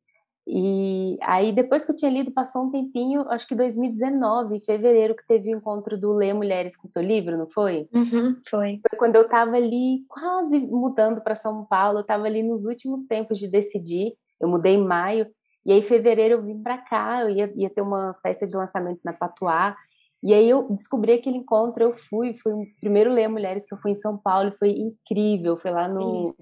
[0.47, 5.17] e aí depois que eu tinha lido, passou um tempinho, acho que 2019, em fevereiro,
[5.17, 7.89] que teve o encontro do Ler Mulheres com seu livro, não foi?
[7.95, 8.81] Uhum, foi.
[8.89, 13.05] Foi quando eu estava ali quase mudando para São Paulo, eu estava ali nos últimos
[13.07, 15.27] tempos de decidir, eu mudei em maio,
[15.65, 18.57] e aí, em fevereiro, eu vim para cá, eu ia, ia ter uma festa de
[18.57, 19.77] lançamento na Patuá.
[20.23, 23.79] E aí eu descobri aquele encontro, eu fui, foi o primeiro Ler Mulheres que eu
[23.79, 26.35] fui em São Paulo, e foi incrível, foi lá no...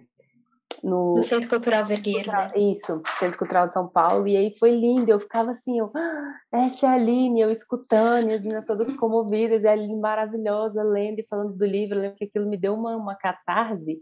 [0.83, 2.51] No, no Centro Cultural Vergueiro, né?
[2.57, 6.35] Isso, Centro Cultural de São Paulo, e aí foi lindo, eu ficava assim, eu, ah,
[6.53, 10.83] essa é a Aline, eu escutando, e as meninas todas comovidas, e a Aline maravilhosa,
[10.83, 14.01] lendo e falando do livro, eu lembro que aquilo me deu uma, uma catarse,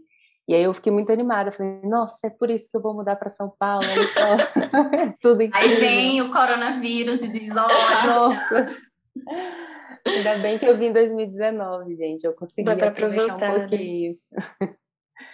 [0.51, 3.15] e aí eu fiquei muito animada, falei, nossa, é por isso que eu vou mudar
[3.15, 5.69] para São Paulo, olha só, tudo incrível.
[5.69, 8.67] Aí vem o coronavírus e diz, nossa.
[10.05, 13.59] Ainda bem que eu vim em 2019, gente, eu consegui aproveitar, aproveitar um né?
[13.59, 14.17] pouquinho.
[14.59, 14.75] Né?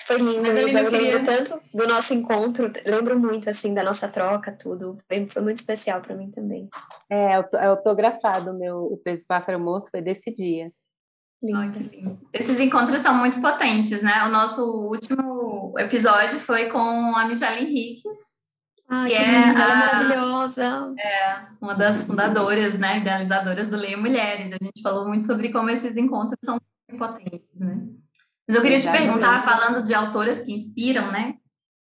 [0.06, 1.16] Foi lindo, Mas eu, eu queria...
[1.16, 5.00] lembro tanto do nosso encontro, lembro muito, assim, da nossa troca, tudo.
[5.08, 6.66] Foi, foi muito especial para mim também.
[7.10, 10.72] É, é autografado o meu O Peso Pássaro Morto, foi desse dia.
[11.42, 12.20] Lindo.
[12.34, 14.26] Esses encontros são muito potentes, né?
[14.26, 18.38] O nosso último episódio foi com a Michelle Henriques,
[18.90, 20.94] Ai, que, que é, linda, a, maravilhosa.
[20.98, 24.52] É, uma das fundadoras, né, idealizadoras do Leia Mulheres.
[24.52, 26.58] A gente falou muito sobre como esses encontros são
[26.90, 27.86] muito potentes, né?
[28.48, 31.36] Mas eu queria te perguntar, falando de autoras que inspiram, né?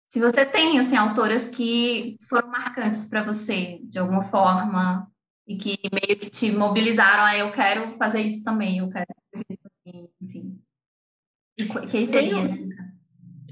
[0.07, 5.07] Se você tem, assim, autoras que foram marcantes para você, de alguma forma,
[5.47, 9.59] e que meio que te mobilizaram, ah, eu quero fazer isso também, eu quero escrever
[9.85, 10.61] também, enfim.
[11.57, 12.35] E quem seria?
[12.35, 12.69] Tenho,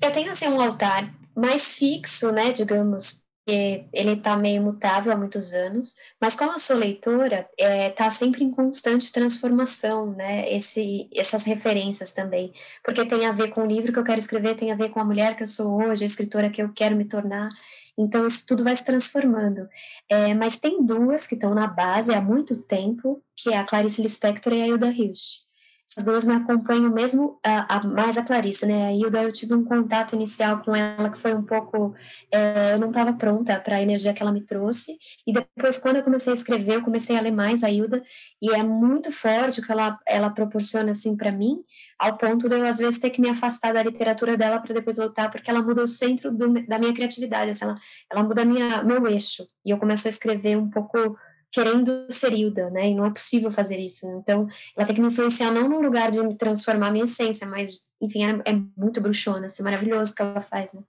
[0.01, 5.15] eu tenho, assim, um altar mais fixo, né, digamos, que ele está meio mutável há
[5.15, 10.51] muitos anos, mas como eu sou leitora, está é, tá sempre em constante transformação, né?
[10.51, 12.51] Esse, essas referências também,
[12.83, 14.99] porque tem a ver com o livro que eu quero escrever, tem a ver com
[14.99, 17.49] a mulher que eu sou hoje, a escritora que eu quero me tornar.
[17.97, 19.69] Então, isso tudo vai se transformando.
[20.09, 24.01] É, mas tem duas que estão na base há muito tempo, que é a Clarice
[24.01, 25.44] Lispector e a Hilda Hilst.
[25.87, 28.87] Essas duas me acompanham mesmo, a, a, mais a Clarissa, né?
[28.87, 31.93] A Hilda, eu tive um contato inicial com ela que foi um pouco.
[32.31, 34.97] É, eu não estava pronta para a energia que ela me trouxe.
[35.27, 38.03] E depois, quando eu comecei a escrever, eu comecei a ler mais a Hilda.
[38.41, 41.63] E é muito forte o que ela, ela proporciona, assim, para mim,
[41.99, 44.97] ao ponto de eu, às vezes, ter que me afastar da literatura dela para depois
[44.97, 47.77] voltar, porque ela muda o centro do, da minha criatividade, assim, ela,
[48.11, 49.45] ela muda minha, meu eixo.
[49.63, 51.15] E eu começo a escrever um pouco
[51.55, 52.89] querendo ser Hilda, né?
[52.89, 54.05] E não é possível fazer isso.
[54.19, 54.45] Então,
[54.75, 58.25] ela tem que me influenciar não num lugar de me transformar minha essência, mas, enfim,
[58.25, 60.81] é, é muito bruxona, assim, maravilhoso o que ela faz, né?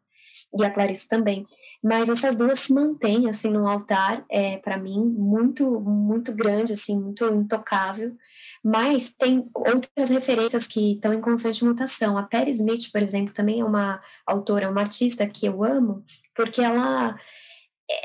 [0.58, 1.46] E a Clarice também.
[1.80, 7.00] Mas essas duas se mantêm, assim, num altar, é, para mim, muito, muito grande, assim,
[7.00, 8.16] muito intocável.
[8.64, 12.18] Mas tem outras referências que estão em constante mutação.
[12.18, 16.04] A Perry Smith, por exemplo, também é uma autora, uma artista que eu amo,
[16.34, 17.16] porque ela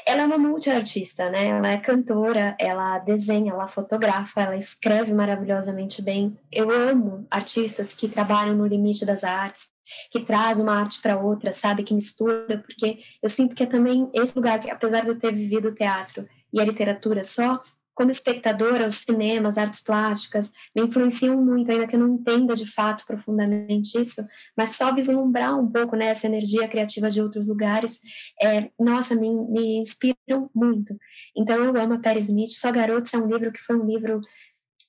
[0.05, 1.47] ela é uma multiartista, né?
[1.47, 6.37] Ela é cantora, ela desenha, ela fotografa, ela escreve maravilhosamente bem.
[6.51, 9.71] Eu amo artistas que trabalham no limite das artes,
[10.11, 11.83] que trazem uma arte para outra, sabe?
[11.83, 15.33] Que mistura, porque eu sinto que é também esse lugar que, apesar de eu ter
[15.33, 17.61] vivido o teatro e a literatura só,
[17.93, 22.65] como espectadora, os cinemas, artes plásticas, me influenciam muito, ainda que eu não entenda de
[22.65, 24.21] fato profundamente isso,
[24.55, 27.99] mas só vislumbrar um pouco né, essa energia criativa de outros lugares,
[28.41, 30.95] é, nossa, me, me inspiram muito.
[31.35, 34.21] Então eu amo a Perry Smith, Só Garotos é um livro que foi um livro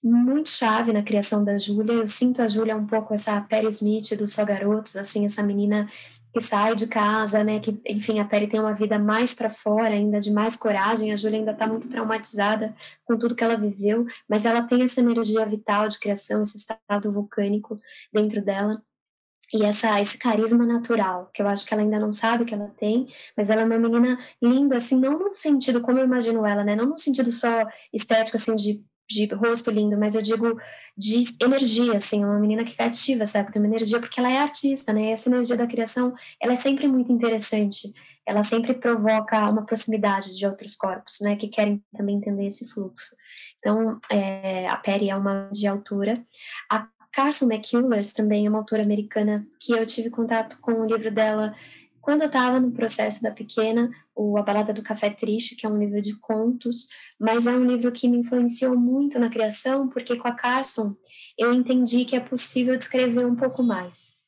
[0.02, 1.94] muito chave na criação da Júlia.
[1.94, 5.88] Eu sinto a Júlia um pouco essa Perry Smith dos Só Garotos, assim, essa menina
[6.32, 7.60] que sai de casa, né?
[7.60, 11.12] Que, enfim, a Perry tem uma vida mais para fora, ainda de mais coragem.
[11.12, 12.74] A Júlia ainda está muito traumatizada
[13.04, 17.12] com tudo que ela viveu, mas ela tem essa energia vital de criação, esse estado
[17.12, 17.76] vulcânico
[18.12, 18.82] dentro dela.
[19.54, 22.72] E essa, esse carisma natural, que eu acho que ela ainda não sabe que ela
[22.78, 23.06] tem,
[23.36, 26.74] mas ela é uma menina linda, assim, não no sentido como eu imagino ela, né?
[26.74, 28.82] Não no sentido só estético, assim, de
[29.12, 30.58] de rosto lindo, mas eu digo
[30.96, 33.52] de energia, assim, uma menina que cativa, sabe?
[33.52, 35.06] Tem uma energia, porque ela é artista, né?
[35.06, 37.92] E essa energia da criação, ela é sempre muito interessante.
[38.26, 41.36] Ela sempre provoca uma proximidade de outros corpos, né?
[41.36, 43.14] Que querem também entender esse fluxo.
[43.58, 46.24] Então, é, a Perry é uma de altura.
[46.70, 51.10] A Carson McCullers também é uma autora americana que eu tive contato com o livro
[51.10, 51.54] dela
[52.02, 55.68] quando eu estava no processo da pequena, o A Balada do Café Triste, que é
[55.68, 56.88] um livro de contos,
[57.18, 60.96] mas é um livro que me influenciou muito na criação, porque com a Carson
[61.38, 64.20] eu entendi que é possível descrever um pouco mais.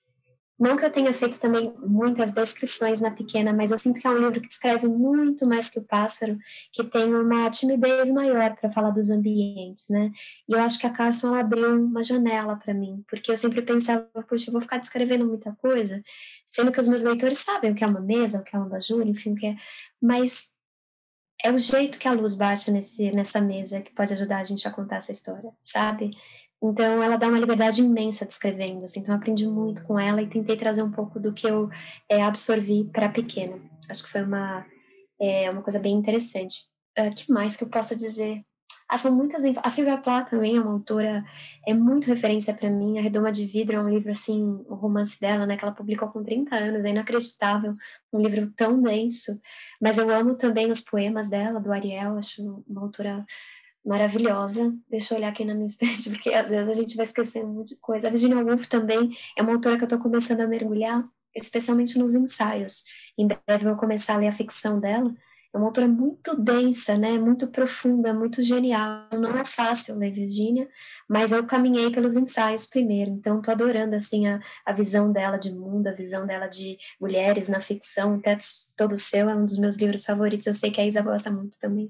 [0.59, 4.11] Não que eu tenha feito também muitas descrições na pequena, mas eu sinto que é
[4.11, 6.39] um livro que descreve muito mais que o pássaro,
[6.73, 10.13] que tem uma timidez maior para falar dos ambientes, né?
[10.49, 13.63] E eu acho que a Carson ela abriu uma janela para mim, porque eu sempre
[13.63, 16.01] pensava, poxa, eu vou ficar descrevendo muita coisa,
[16.47, 18.67] sendo que os meus leitores sabem o que é uma mesa, o que é uma
[18.67, 19.57] abajur, enfim, o que é.
[20.01, 20.55] Mas
[21.43, 24.67] é o jeito que a luz bate nesse, nessa mesa que pode ajudar a gente
[24.67, 26.13] a contar essa história, sabe?
[26.63, 30.29] Então, ela dá uma liberdade imensa descrevendo, assim, então eu aprendi muito com ela e
[30.29, 31.69] tentei trazer um pouco do que eu
[32.09, 33.59] é, absorvi para pequena.
[33.89, 34.65] Acho que foi uma,
[35.21, 36.67] é, uma coisa bem interessante.
[36.99, 38.43] Uh, que mais que eu posso dizer?
[38.89, 39.43] Ah, são muitas.
[39.63, 41.25] A Silvia Plath também é uma autora,
[41.67, 42.99] é muito referência para mim.
[42.99, 46.09] A Redoma de Vidro é um livro, assim, o romance dela, né, que ela publicou
[46.09, 47.75] com 30 anos, é inacreditável,
[48.13, 49.41] um livro tão denso.
[49.81, 53.25] Mas eu amo também os poemas dela, do Ariel, acho uma autora
[53.85, 54.75] maravilhosa.
[54.89, 57.77] Deixa eu olhar aqui na minha estante, porque às vezes a gente vai esquecendo de
[57.77, 58.09] coisa.
[58.09, 61.05] A Virginia Woolf também é uma autora que eu estou começando a mergulhar,
[61.35, 62.85] especialmente nos ensaios.
[63.19, 65.13] Em breve eu vou começar a ler a ficção dela.
[65.53, 67.17] É uma autora muito densa, né?
[67.17, 69.07] Muito profunda, muito genial.
[69.13, 70.69] Não é fácil ler Virginia,
[71.09, 73.13] mas eu caminhei pelos ensaios primeiro.
[73.13, 77.49] Então, estou adorando assim a, a visão dela de mundo, a visão dela de mulheres
[77.49, 78.15] na ficção.
[78.15, 78.37] Até
[78.77, 80.49] Todo Seu é um dos meus livros favoritos.
[80.49, 81.89] Eu sei que a Isa gosta muito também.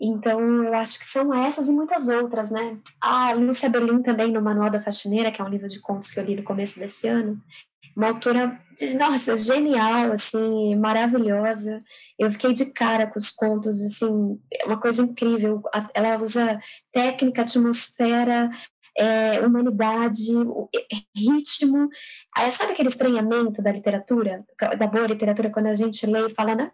[0.00, 2.76] Então, eu acho que são essas e muitas outras, né?
[3.00, 6.18] A Lúcia Berlim também, no Manual da Faxineira, que é um livro de contos que
[6.18, 7.40] eu li no começo desse ano.
[7.96, 8.60] Uma autora,
[8.98, 11.82] nossa, genial, assim, maravilhosa.
[12.18, 15.62] Eu fiquei de cara com os contos, assim, é uma coisa incrível.
[15.94, 16.58] Ela usa
[16.92, 18.50] técnica, atmosfera,
[18.98, 20.32] é, humanidade,
[21.16, 21.88] ritmo.
[22.36, 24.44] Aí, sabe aquele estranhamento da literatura,
[24.76, 26.72] da boa literatura, quando a gente lê e fala, não é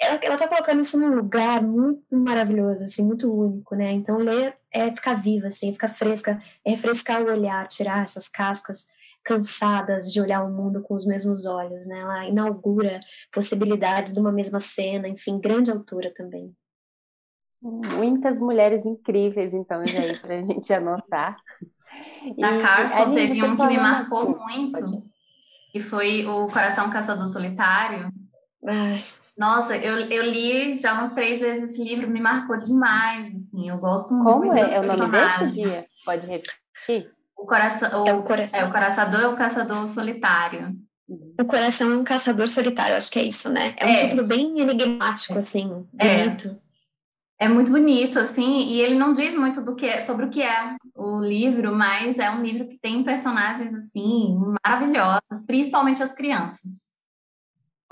[0.00, 3.92] ela, ela tá colocando isso num lugar muito maravilhoso, assim, muito único, né?
[3.92, 8.88] Então, ler é ficar viva, assim, ficar fresca, é refrescar o olhar, tirar essas cascas
[9.24, 12.00] cansadas de olhar o mundo com os mesmos olhos, né?
[12.00, 13.00] Ela inaugura
[13.32, 16.52] possibilidades de uma mesma cena, enfim, grande autora também.
[17.62, 21.36] Muitas mulheres incríveis, então, já aí para a gente anotar.
[22.42, 25.08] A Carson teve um que me marcou muito,
[25.72, 28.12] e foi o Coração Caçador Solitário.
[28.66, 29.02] Ai
[29.36, 33.78] nossa, eu, eu li já umas três vezes esse livro, me marcou demais, assim, eu
[33.78, 34.74] gosto muito Como é?
[34.74, 35.84] é o nome desse dia?
[36.04, 37.10] Pode repetir?
[37.36, 38.60] O coração, o, é o coração.
[38.60, 40.76] É, o coraçador é o caçador solitário.
[41.38, 43.74] O coração é um caçador solitário, acho que é isso, né?
[43.76, 44.04] É um é.
[44.04, 46.24] título bem enigmático, assim, é.
[46.24, 46.60] bonito.
[47.38, 47.46] É.
[47.46, 50.42] é muito bonito, assim, e ele não diz muito do que é, sobre o que
[50.42, 56.93] é o livro, mas é um livro que tem personagens, assim, maravilhosos, principalmente as crianças.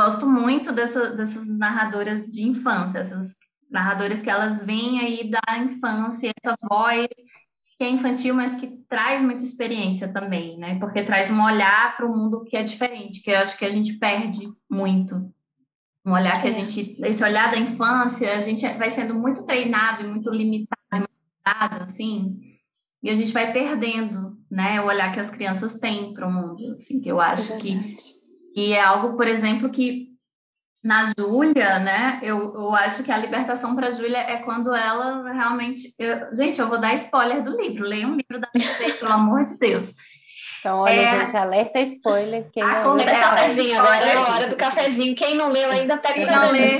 [0.00, 3.36] Gosto muito dessa, dessas narradoras de infância, essas
[3.70, 7.08] narradoras que elas vêm aí da infância, essa voz
[7.76, 10.78] que é infantil, mas que traz muita experiência também, né?
[10.78, 13.70] Porque traz um olhar para o mundo que é diferente, que eu acho que a
[13.70, 15.14] gente perde muito.
[16.04, 20.02] Um olhar que a gente, esse olhar da infância, a gente vai sendo muito treinado
[20.02, 22.52] e muito limitado, limitado assim,
[23.02, 26.72] e a gente vai perdendo, né, o olhar que as crianças têm para o mundo,
[26.72, 27.96] assim, que eu acho é que
[28.52, 30.12] que é algo, por exemplo, que
[30.82, 32.18] na Júlia, né?
[32.22, 35.94] Eu, eu acho que a libertação para a Júlia é quando ela realmente.
[35.98, 37.86] Eu, gente, eu vou dar spoiler do livro.
[37.86, 39.94] Leia um livro da Júlia, pelo amor de Deus.
[40.58, 42.50] Então, olha, é, gente, alerta spoiler.
[42.52, 45.16] Quem não leu, cafezinho, agora é a hora do cafezinho.
[45.16, 46.78] Quem não leu ainda pega o não lê.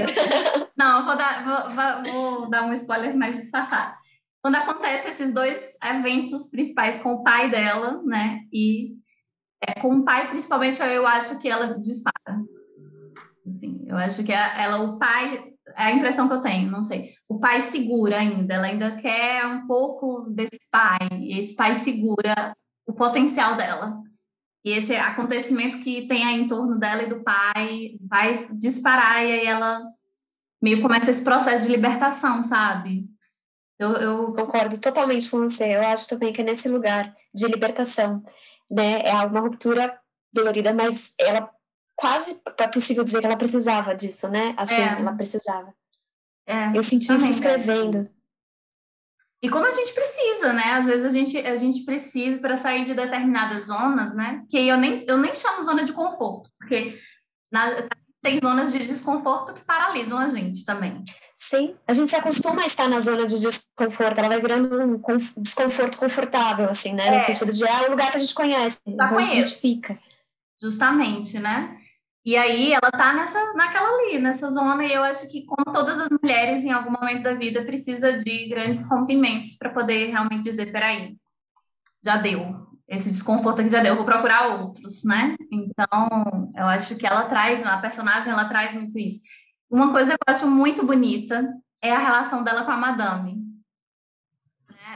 [0.77, 3.95] Não, vou dar, vou, vou dar um spoiler mais disfarçado.
[4.41, 8.41] Quando acontece esses dois eventos principais com o pai dela, né?
[8.53, 8.95] E
[9.67, 12.43] é, com o pai, principalmente, eu acho que ela dispara.
[13.47, 17.15] Assim, eu acho que ela, o pai, é a impressão que eu tenho, não sei.
[17.29, 22.57] O pai segura ainda, ela ainda quer um pouco desse pai, e esse pai segura
[22.87, 24.01] o potencial dela.
[24.65, 29.33] E esse acontecimento que tem aí em torno dela e do pai vai disparar, e
[29.33, 29.81] aí ela
[30.61, 33.05] meio começa esse processo de libertação, sabe?
[33.79, 35.77] Eu, eu concordo totalmente com você.
[35.77, 38.23] Eu acho também que é nesse lugar de libertação
[38.73, 39.03] né?
[39.03, 40.01] É uma ruptura
[40.33, 41.51] dolorida, mas ela
[41.95, 44.55] quase é possível dizer que ela precisava disso, né?
[44.57, 44.99] Assim, é.
[44.99, 45.73] ela precisava.
[46.47, 48.11] É, eu senti isso escrevendo.
[49.43, 50.73] E como a gente precisa, né?
[50.73, 54.45] Às vezes a gente, a gente precisa para sair de determinadas zonas, né?
[54.49, 56.99] Que eu nem, eu nem chamo zona de conforto, porque
[57.53, 57.89] na,
[58.23, 61.05] tem zonas de desconforto que paralisam a gente também.
[61.35, 65.03] Sim, a gente se acostuma a estar na zona de desconforto, ela vai virando um
[65.39, 67.09] desconforto confortável, assim, né?
[67.09, 67.15] É.
[67.15, 69.33] No sentido de é o lugar que a gente conhece, Já então conheço.
[69.33, 69.99] a gente fica.
[70.61, 71.77] Justamente, né?
[72.25, 75.99] E aí ela tá nessa, naquela ali, nessa zona, e eu acho que, como todas
[75.99, 80.71] as mulheres, em algum momento da vida, precisa de grandes rompimentos para poder realmente dizer,
[80.71, 81.17] peraí,
[82.05, 85.35] já deu, esse desconforto aqui já deu, vou procurar outros, né?
[85.51, 89.21] Então, eu acho que ela traz, a personagem, ela traz muito isso.
[89.71, 91.49] Uma coisa que eu acho muito bonita
[91.81, 93.43] é a relação dela com a Madame.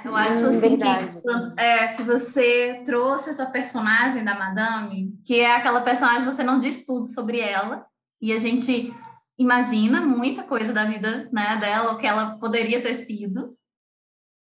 [0.04, 5.56] Eu acho hum, assim que, é, que você trouxe essa personagem da Madame, que é
[5.56, 7.84] aquela personagem que você não diz tudo sobre ela,
[8.20, 8.94] e a gente
[9.38, 13.55] imagina muita coisa da vida né, dela, o que ela poderia ter sido.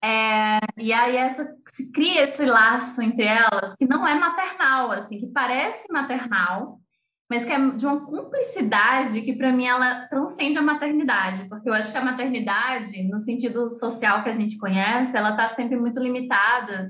[0.04, 5.20] É, e aí essa, se cria esse laço entre elas que não é maternal, assim,
[5.20, 6.80] que parece maternal,
[7.30, 11.74] mas que é de uma cumplicidade que para mim ela transcende a maternidade, porque eu
[11.74, 16.00] acho que a maternidade, no sentido social que a gente conhece, ela está sempre muito
[16.00, 16.90] limitada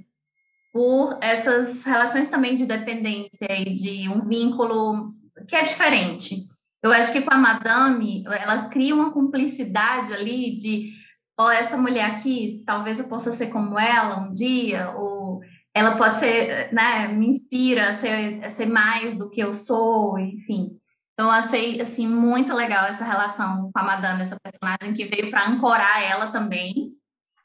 [0.71, 5.07] por essas relações também de dependência e de um vínculo
[5.47, 6.35] que é diferente.
[6.83, 10.91] Eu acho que com a madame, ela cria uma cumplicidade ali de,
[11.37, 15.39] ó, oh, essa mulher aqui, talvez eu possa ser como ela um dia, ou
[15.73, 20.17] ela pode ser, né, me inspira a ser, a ser mais do que eu sou,
[20.17, 20.71] enfim.
[21.13, 25.29] Então, eu achei, assim, muito legal essa relação com a Madame, essa personagem que veio
[25.31, 26.91] para ancorar ela também,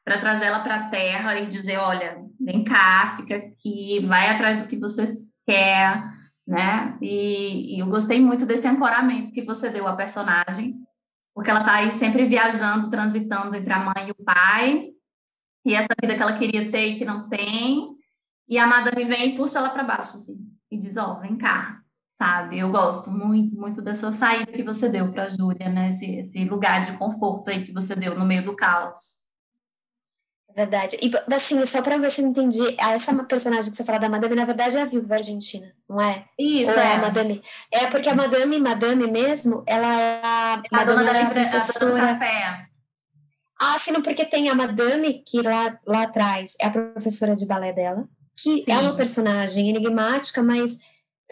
[0.05, 4.63] para trazer ela para a Terra e dizer, olha, vem cá, fica aqui, vai atrás
[4.63, 5.07] do que você
[5.47, 6.03] quer,
[6.47, 6.99] né?
[7.01, 10.75] E, e eu gostei muito desse ancoramento que você deu à personagem,
[11.35, 14.91] porque ela está aí sempre viajando, transitando entre a mãe e o pai,
[15.65, 17.97] e essa vida que ela queria ter e que não tem,
[18.49, 21.37] e a madame vem e puxa ela para baixo, assim, e diz: Ó, oh, vem
[21.37, 21.81] cá,
[22.15, 22.59] sabe?
[22.59, 25.89] Eu gosto muito, muito dessa saída que você deu para a Júlia, né?
[25.89, 29.22] Esse, esse lugar de conforto aí que você deu no meio do caos.
[30.55, 30.99] É verdade.
[31.01, 34.35] E assim, só para ver se eu entendi, essa personagem que você fala da Madame,
[34.35, 36.25] na verdade é a viúva argentina, não é?
[36.39, 36.85] Isso, é.
[36.85, 36.95] é.
[36.95, 37.43] a Madame.
[37.71, 42.05] É porque a Madame, Madame mesmo, ela é a, a dona da é livra, professora...
[42.05, 42.67] a café.
[43.59, 47.47] Ah, sim, não, porque tem a Madame, que lá, lá atrás é a professora de
[47.47, 48.73] balé dela, que Sim.
[48.73, 50.79] é uma personagem enigmática, mas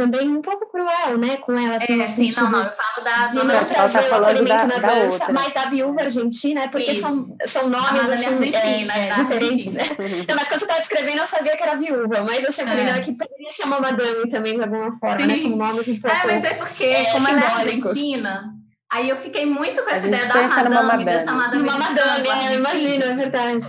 [0.01, 3.27] também um pouco cruel, né, com ela, assim, é, sim, não, não, eu falo da
[3.27, 6.95] de não trazer tá o acolhimento da, na dança, mas da viúva argentina, é porque
[6.95, 9.85] são, são nomes, assim, argentina, é, é, diferentes, né?
[10.27, 13.01] Não, mas quando você estava descrevendo, eu sabia que era viúva, mas eu sempre é.
[13.01, 15.27] que poderia ser uma madame também, de alguma forma, sim.
[15.27, 16.17] né, são nomes um pouco...
[16.17, 18.55] É, mas é porque, é, como ela é argentina...
[18.91, 21.63] Aí eu fiquei muito com essa ideia da madame, madame, dessa madame.
[21.63, 23.67] Uma madame, é, imagina, é verdade.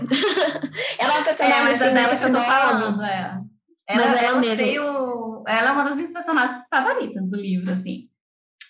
[0.98, 3.42] ela é uma personagem é, mas assim, é dela que eu tô falando, é.
[3.92, 8.10] Ela, ela, ela, veio, ela é uma das minhas personagens favoritas do livro, assim.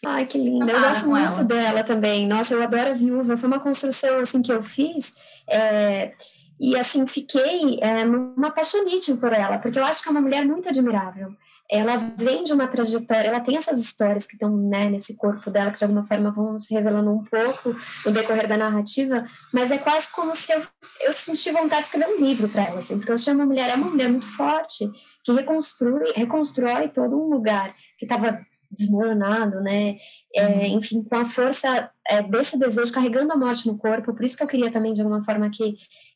[0.06, 0.72] Ai, que linda.
[0.72, 1.44] Eu gosto muito ela.
[1.44, 2.28] dela também.
[2.28, 3.38] Nossa, eu adoro a viúva.
[3.38, 5.16] Foi uma construção assim que eu fiz.
[5.48, 6.14] É,
[6.60, 10.46] e assim, fiquei é, uma apaixonite por ela, porque eu acho que é uma mulher
[10.46, 11.36] muito admirável.
[11.70, 15.72] Ela vem de uma trajetória, ela tem essas histórias que estão né, nesse corpo dela,
[15.72, 19.78] que de alguma forma vão se revelando um pouco no decorrer da narrativa, mas é
[19.78, 20.62] quase como se eu,
[21.00, 23.70] eu senti vontade de escrever um livro para ela, assim, porque eu chamo uma mulher,
[23.70, 24.92] é uma mulher muito forte,
[25.24, 28.40] que reconstrui, reconstrói todo um lugar que estava
[28.72, 29.98] desmoronado, né?
[30.34, 30.78] É, uhum.
[30.78, 34.14] enfim, com a força é, desse desejo, carregando a morte no corpo.
[34.14, 35.76] Por isso que eu queria também, de alguma forma, que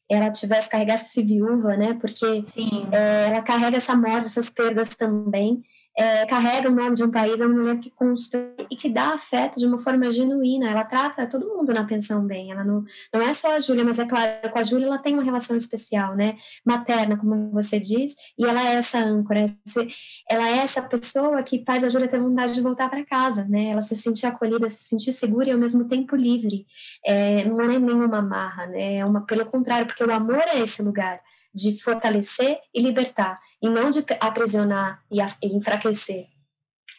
[0.10, 1.98] ela tivesse, carregasse esse viúva, né?
[2.00, 2.46] Porque
[2.92, 5.62] é, ela carrega essa morte, essas perdas também
[5.98, 9.14] é, carrega o nome de um país, é uma mulher que constrói e que dá
[9.14, 10.70] afeto de uma forma genuína.
[10.70, 12.52] Ela trata todo mundo na pensão bem.
[12.52, 12.84] Ela não,
[13.14, 15.56] não é só a Júlia, mas é claro, com a Júlia ela tem uma relação
[15.56, 16.38] especial, né?
[16.66, 19.46] Materna, como você diz, e ela é essa âncora.
[20.30, 23.68] Ela é essa pessoa que faz a Júlia ter vontade de voltar para casa, né?
[23.68, 26.66] Ela se sentir acolhida, se sentir segura e ao mesmo tempo livre.
[27.06, 28.98] É, não é nenhuma marra, né?
[28.98, 31.22] É uma, pelo contrário, porque o amor é esse lugar
[31.56, 36.28] de fortalecer e libertar, e não de aprisionar e, enfraquecer,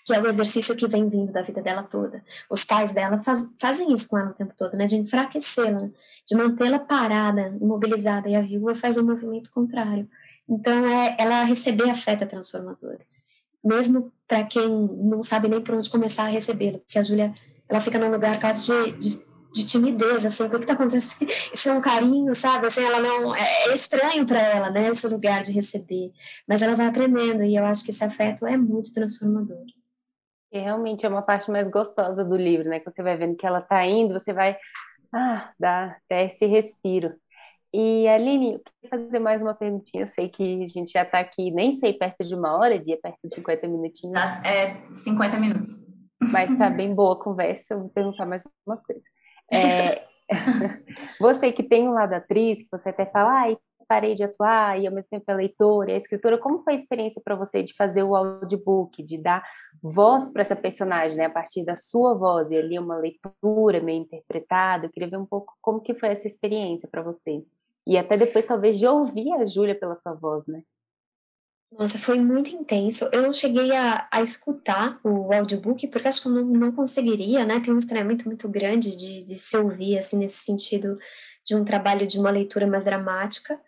[0.06, 2.24] que é o exercício que vem vindo da vida dela toda.
[2.48, 4.86] Os pais dela faz, fazem isso com ela o tempo todo, né?
[4.86, 5.90] De enfraquecê-la,
[6.26, 10.08] de mantê-la parada, imobilizada, e a viúva faz o um movimento contrário.
[10.48, 12.98] Então, é ela receber afeto é transformador.
[13.62, 17.34] Mesmo para quem não sabe nem por onde começar a recebê-lo, porque a Júlia,
[17.68, 19.25] ela fica num lugar quase de, de
[19.56, 21.30] de timidez, assim, o que está acontecendo?
[21.52, 22.66] Isso é um carinho, sabe?
[22.66, 24.88] Assim, ela não é, é estranho para ela, né?
[24.88, 26.12] Esse lugar de receber,
[26.46, 29.64] mas ela vai aprendendo e eu acho que esse afeto é muito transformador.
[30.52, 32.78] E realmente é uma parte mais gostosa do livro, né?
[32.78, 34.56] Que você vai vendo que ela está indo, você vai
[35.12, 37.14] ah, dá até esse respiro.
[37.72, 40.04] E Aline, eu queria fazer mais uma perguntinha.
[40.04, 42.98] Eu sei que a gente já está aqui, nem sei, perto de uma hora, dia
[43.02, 44.18] perto de 50 minutinhos.
[44.44, 45.86] É 50 minutos.
[46.32, 49.04] Mas está bem boa a conversa, eu vou perguntar mais uma coisa.
[49.52, 50.04] É,
[51.20, 54.86] você que tem um lado atriz, que você até fala, ai, parei de atuar e
[54.86, 58.02] ao mesmo tempo é leitora é escritora, como foi a experiência para você de fazer
[58.02, 59.44] o audiobook, de dar
[59.82, 64.02] voz para essa personagem, né, a partir da sua voz e ali uma leitura meio
[64.02, 64.86] interpretada?
[64.86, 67.42] Eu queria ver um pouco como que foi essa experiência para você.
[67.86, 70.62] E até depois talvez de ouvir a Júlia pela sua voz, né?
[71.72, 73.08] Nossa, foi muito intenso.
[73.12, 77.44] Eu não cheguei a, a escutar o audiobook, porque acho que eu não, não conseguiria,
[77.44, 77.60] né?
[77.60, 80.98] Tem um estranhamento muito grande de, de se ouvir, assim, nesse sentido
[81.44, 83.60] de um trabalho de uma leitura mais dramática.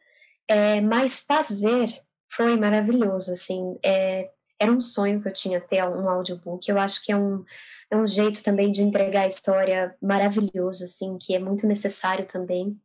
[0.49, 1.89] É, mas fazer
[2.31, 7.05] foi maravilhoso, assim, é, era um sonho que eu tinha ter um audiobook, eu acho
[7.05, 7.45] que é um,
[7.91, 12.77] é um jeito também de entregar a história maravilhoso, assim, que é muito necessário também.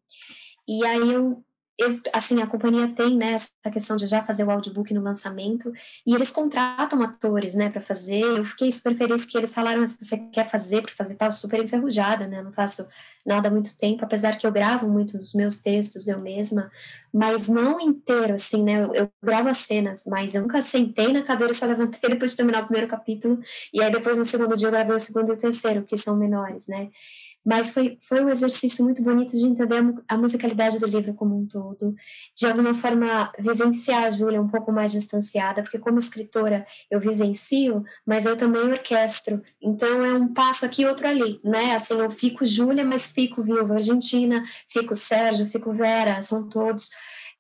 [0.67, 1.43] E aí eu
[1.77, 5.73] eu, assim, a companhia tem, né, essa questão de já fazer o audiobook no lançamento,
[6.05, 8.21] e eles contratam atores, né, para fazer.
[8.21, 11.63] Eu fiquei super feliz que eles falaram, se você quer fazer, para fazer tal, super
[11.63, 12.87] enferrujada, né, não faço
[13.25, 16.69] nada há muito tempo, apesar que eu gravo muito os meus textos eu mesma,
[17.11, 21.23] mas não inteiro, assim, né, eu, eu gravo as cenas, mas eu nunca sentei na
[21.23, 23.39] cadeira e só levantei depois de terminar o primeiro capítulo,
[23.73, 26.15] e aí depois no segundo dia eu gravei o segundo e o terceiro, que são
[26.15, 26.89] menores, né,
[27.45, 31.45] mas foi, foi um exercício muito bonito de entender a, musicalidade do livro como um
[31.45, 31.95] todo,
[32.35, 37.83] de alguma forma vivenciar a Júlia um pouco mais distanciada, porque como escritora eu vivencio,
[38.05, 41.75] mas eu também orquestro, então é um passo aqui outro ali, né?
[41.75, 46.89] Assim, eu fico Júlia, mas fico Viúva Argentina, fico Sérgio, fico Vera, são todos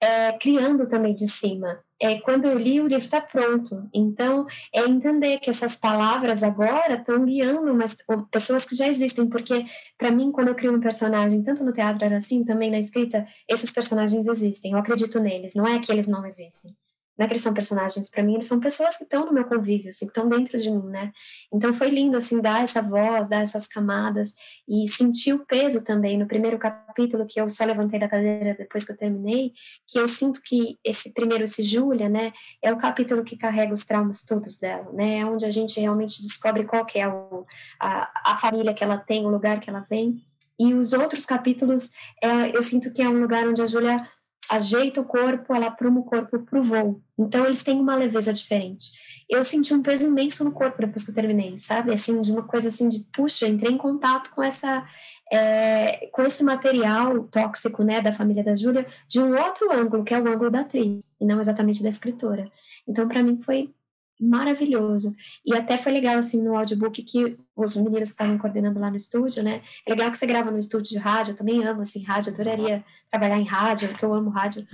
[0.03, 1.79] é, criando também de cima.
[2.01, 3.87] É, quando eu li, o livro está pronto.
[3.93, 7.97] Então, é entender que essas palavras agora estão guiando umas,
[8.29, 9.65] pessoas que já existem, porque,
[9.97, 13.25] para mim, quando eu crio um personagem, tanto no teatro era assim, também na escrita,
[13.47, 16.75] esses personagens existem, eu acredito neles, não é que eles não existem
[17.17, 19.45] não é que eles são personagens para mim, eles são pessoas que estão no meu
[19.45, 21.11] convívio, assim, que estão dentro de mim, né?
[21.53, 24.33] Então foi lindo, assim, dar essa voz, dar essas camadas
[24.67, 28.85] e sentir o peso também no primeiro capítulo que eu só levantei da cadeira depois
[28.85, 29.53] que eu terminei,
[29.87, 33.85] que eu sinto que esse primeiro, esse Júlia, né, é o capítulo que carrega os
[33.85, 35.19] traumas todos dela, né?
[35.19, 37.45] É onde a gente realmente descobre qual que é o,
[37.79, 40.21] a, a família que ela tem, o lugar que ela vem.
[40.59, 41.91] E os outros capítulos,
[42.21, 44.07] é, eu sinto que é um lugar onde a Júlia
[44.49, 47.01] ajeita o corpo, ela apruma o corpo para o voo.
[47.17, 48.91] Então, eles têm uma leveza diferente.
[49.29, 51.93] Eu senti um peso imenso no corpo depois que eu terminei, sabe?
[51.93, 54.85] Assim, de uma coisa assim de, puxa, entrei em contato com essa...
[55.31, 60.13] É, com esse material tóxico, né, da família da Júlia, de um outro ângulo, que
[60.13, 62.51] é o ângulo da atriz, e não exatamente da escritora.
[62.87, 63.73] Então, para mim, foi
[64.19, 65.15] maravilhoso.
[65.45, 68.95] E até foi legal, assim, no audiobook que os meninos que estavam coordenando lá no
[68.95, 69.61] estúdio, né?
[69.87, 72.83] É legal que você grava no estúdio de rádio, eu também amo, assim, rádio, adoraria
[73.09, 74.65] trabalhar em rádio, porque eu amo rádio.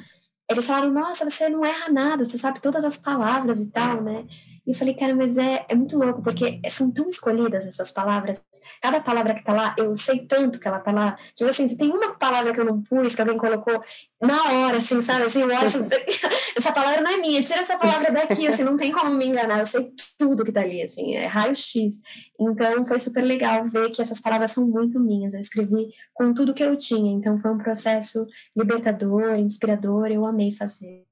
[0.50, 4.26] Eles falaram, nossa, você não erra nada, você sabe todas as palavras e tal, né?
[4.70, 8.39] E eu falei, cara, mas é, é muito louco, porque são tão escolhidas essas palavras.
[8.80, 11.17] Cada palavra que tá lá, eu sei tanto que ela tá lá.
[11.34, 13.84] Tipo assim, se tem uma palavra que eu não pus, que alguém colocou
[14.22, 15.24] na hora, assim, sabe?
[15.24, 15.80] Assim, eu acho,
[16.55, 19.57] essa palavra não é minha, tira essa palavra daqui, assim, não tem como me enganar.
[19.57, 21.99] Eu sei tudo que tá ali, assim, é raio-x.
[22.39, 25.34] Então, foi super legal ver que essas palavras são muito minhas.
[25.34, 27.11] Eu escrevi com tudo que eu tinha.
[27.11, 28.24] Então, foi um processo
[28.55, 31.07] libertador, inspirador, eu amei fazer.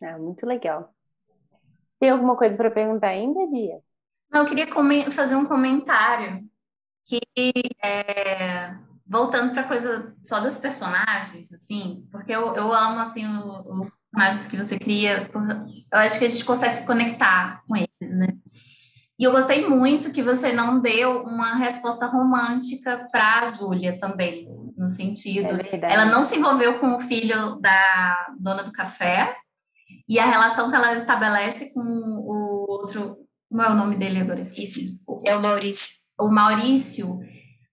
[0.00, 0.95] É, muito legal.
[1.98, 3.80] Tem alguma coisa para perguntar ainda, Dia?
[4.30, 4.66] Não, eu queria
[5.10, 6.44] fazer um comentário
[7.06, 7.20] que
[7.82, 8.74] é,
[9.06, 14.48] voltando para coisa só dos personagens, assim, porque eu, eu amo assim o, os personagens
[14.48, 15.30] que você cria,
[15.92, 18.28] eu acho que a gente consegue se conectar com eles, né?
[19.18, 24.46] E eu gostei muito que você não deu uma resposta romântica para a Júlia também,
[24.76, 29.34] no sentido, é ela não se envolveu com o filho da dona do café,
[30.08, 33.16] e a relação que ela estabelece com o outro.
[33.48, 34.40] Como é o nome dele agora?
[34.40, 34.94] Esqueci.
[35.24, 35.96] É o Maurício.
[36.18, 37.20] O Maurício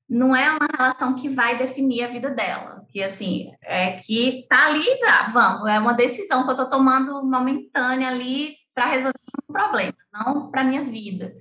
[0.10, 2.86] não é uma relação que vai definir a vida dela.
[2.90, 7.26] Que assim, é que tá ali, tá, vamos, é uma decisão que eu tô tomando
[7.26, 9.18] momentânea ali para resolver
[9.50, 11.34] um problema, não para minha vida.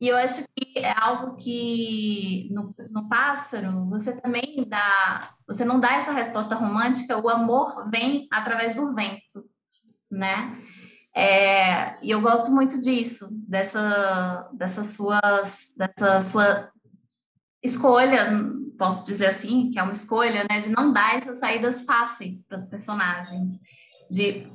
[0.00, 5.80] E eu acho que é algo que no, no pássaro você também dá, você não
[5.80, 9.44] dá essa resposta romântica, o amor vem através do vento
[10.10, 10.56] né?
[11.14, 16.70] É, e eu gosto muito disso, dessa, dessas suas, dessa sua
[17.62, 18.28] escolha,
[18.78, 22.58] posso dizer assim, que é uma escolha, né, de não dar essas saídas fáceis para
[22.58, 23.52] os personagens.
[24.10, 24.46] De,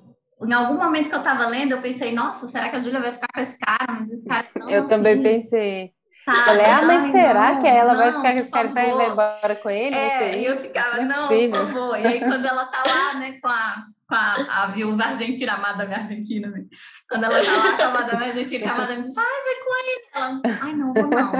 [0.41, 3.11] em algum momento que eu estava lendo, eu pensei, nossa, será que a Júlia vai
[3.11, 3.93] ficar com esse cara?
[3.93, 5.93] Mas esse cara não, Eu assim, também pensei.
[6.31, 6.45] Sabe?
[6.45, 9.69] Falei, ah, mas será não, que ela não, vai ficar cara e vai embora com
[9.69, 9.91] ele?
[9.91, 11.99] Vai É, e eu ficava, Não é não, por favor.
[11.99, 15.57] E aí, quando ela tá lá, né, com a, com a, a viúva argentina, a
[15.57, 16.63] Madame Argentina, né?
[17.09, 19.75] quando ela tá lá com a Madame Argentina, que a Madame diz, ai, vai com
[19.75, 20.01] ele.
[20.13, 21.31] Ela, ai, não, vou não.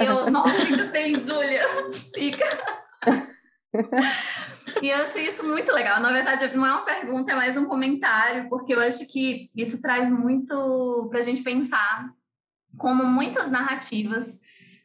[0.00, 1.66] E eu, nossa, ainda tem, Júlia,
[2.14, 2.46] fica.
[4.82, 6.00] E eu achei isso muito legal.
[6.00, 9.80] Na verdade, não é uma pergunta, é mais um comentário, porque eu acho que isso
[9.80, 12.10] traz muito para a gente pensar
[12.76, 14.40] como muitas narrativas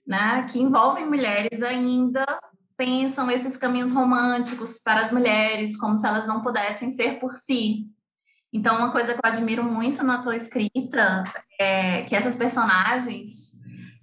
[0.05, 2.25] né, que envolvem mulheres ainda
[2.75, 7.85] pensam esses caminhos românticos para as mulheres, como se elas não pudessem ser por si.
[8.51, 11.23] Então, uma coisa que eu admiro muito na tua escrita
[11.59, 13.51] é que essas personagens,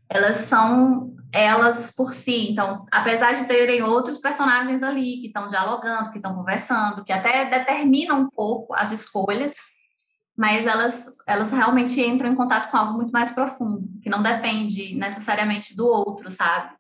[0.09, 2.51] elas são elas por si.
[2.51, 7.51] Então, apesar de terem outros personagens ali que estão dialogando, que estão conversando, que até
[7.51, 9.55] determinam um pouco as escolhas,
[10.39, 14.95] mas elas, elas realmente entram em contato com algo muito mais profundo, que não depende
[14.95, 16.71] necessariamente do outro, sabe?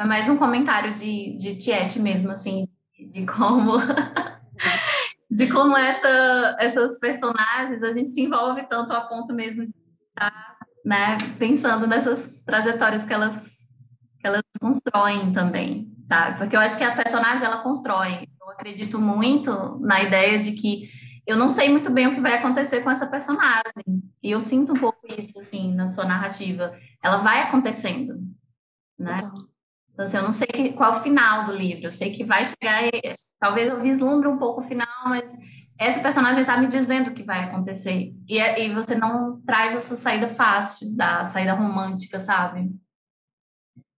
[0.00, 2.66] É mais um comentário de, de Tiete mesmo, assim,
[2.98, 3.74] de como
[5.30, 9.72] de como essa, essas personagens a gente se envolve tanto a ponto mesmo de
[10.08, 13.66] estar né, pensando nessas trajetórias que elas,
[14.18, 16.38] que elas constroem também, sabe?
[16.38, 18.26] Porque eu acho que a personagem ela constrói.
[18.40, 20.88] Eu acredito muito na ideia de que
[21.26, 23.84] eu não sei muito bem o que vai acontecer com essa personagem.
[24.22, 26.78] E eu sinto um pouco isso, assim, na sua narrativa.
[27.02, 28.14] Ela vai acontecendo,
[28.98, 29.30] né?
[29.92, 31.86] Então, assim, eu não sei que, qual é o final do livro.
[31.86, 32.84] Eu sei que vai chegar...
[32.84, 35.36] E, talvez eu vislumbre um pouco o final, mas
[35.78, 38.14] essa personagem está me dizendo o que vai acontecer.
[38.28, 42.60] E, e você não traz essa saída fácil, da saída romântica, sabe?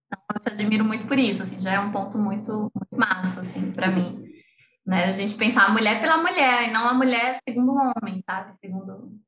[0.07, 3.43] Então, eu te admiro muito por isso, assim, já é um ponto muito, muito massa,
[3.43, 4.25] assim, para mim.
[4.89, 5.05] Né?
[5.05, 8.57] A gente pensar a mulher pela mulher, e não a mulher segundo o homem, sabe?
[8.57, 9.21] Segundo...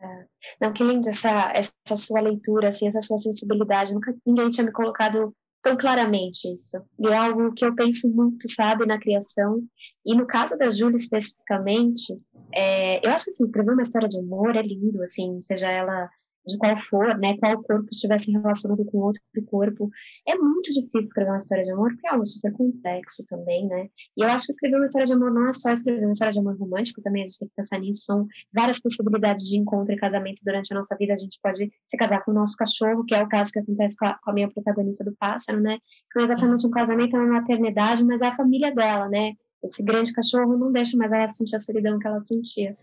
[0.00, 0.26] É.
[0.60, 3.94] Não, que lindo essa, essa sua leitura, assim, essa sua sensibilidade.
[3.94, 6.84] Nunca ninguém tinha me colocado tão claramente isso.
[6.98, 9.62] E é algo que eu penso muito, sabe, na criação.
[10.04, 12.20] E no caso da Júlia especificamente,
[12.52, 16.10] é, eu acho que assim, escrever uma história de amor é lindo, assim, seja ela
[16.46, 19.90] de qual for, né, qual corpo estivesse relacionado com outro corpo.
[20.26, 23.88] É muito difícil escrever uma história de amor, porque é algo super complexo também, né?
[24.16, 26.32] E eu acho que escrever uma história de amor não é só escrever uma história
[26.32, 29.92] de amor romântico, também a gente tem que pensar nisso, são várias possibilidades de encontro
[29.92, 31.14] e casamento durante a nossa vida.
[31.14, 33.96] A gente pode se casar com o nosso cachorro, que é o caso que acontece
[33.96, 35.78] com a, com a minha protagonista do Pássaro, né?
[36.10, 39.32] Que não é exatamente um casamento, é uma maternidade, mas é a família dela, né?
[39.62, 42.74] Esse grande cachorro não deixa mais ela sentir a solidão que ela sentia.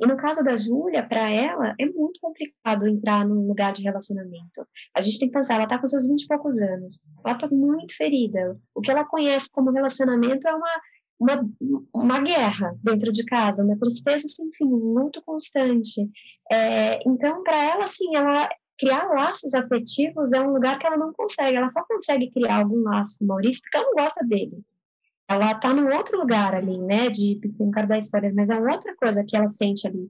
[0.00, 4.66] E no caso da Júlia, para ela, é muito complicado entrar num lugar de relacionamento.
[4.96, 7.48] A gente tem que pensar, ela está com seus 20 e poucos anos, ela está
[7.48, 8.54] muito ferida.
[8.74, 10.80] O que ela conhece como relacionamento é uma,
[11.20, 11.50] uma,
[11.94, 16.08] uma guerra dentro de casa, uma tristeza sem fim, muito constante.
[16.50, 18.48] É, então, para ela, assim, ela
[18.78, 21.58] criar laços afetivos é um lugar que ela não consegue.
[21.58, 24.64] Ela só consegue criar algum laço com o Maurício porque ela não gosta dele
[25.30, 27.08] ela tá num outro lugar ali, né?
[27.08, 30.08] De não quero dar spoiler, mas é outra coisa que ela sente ali.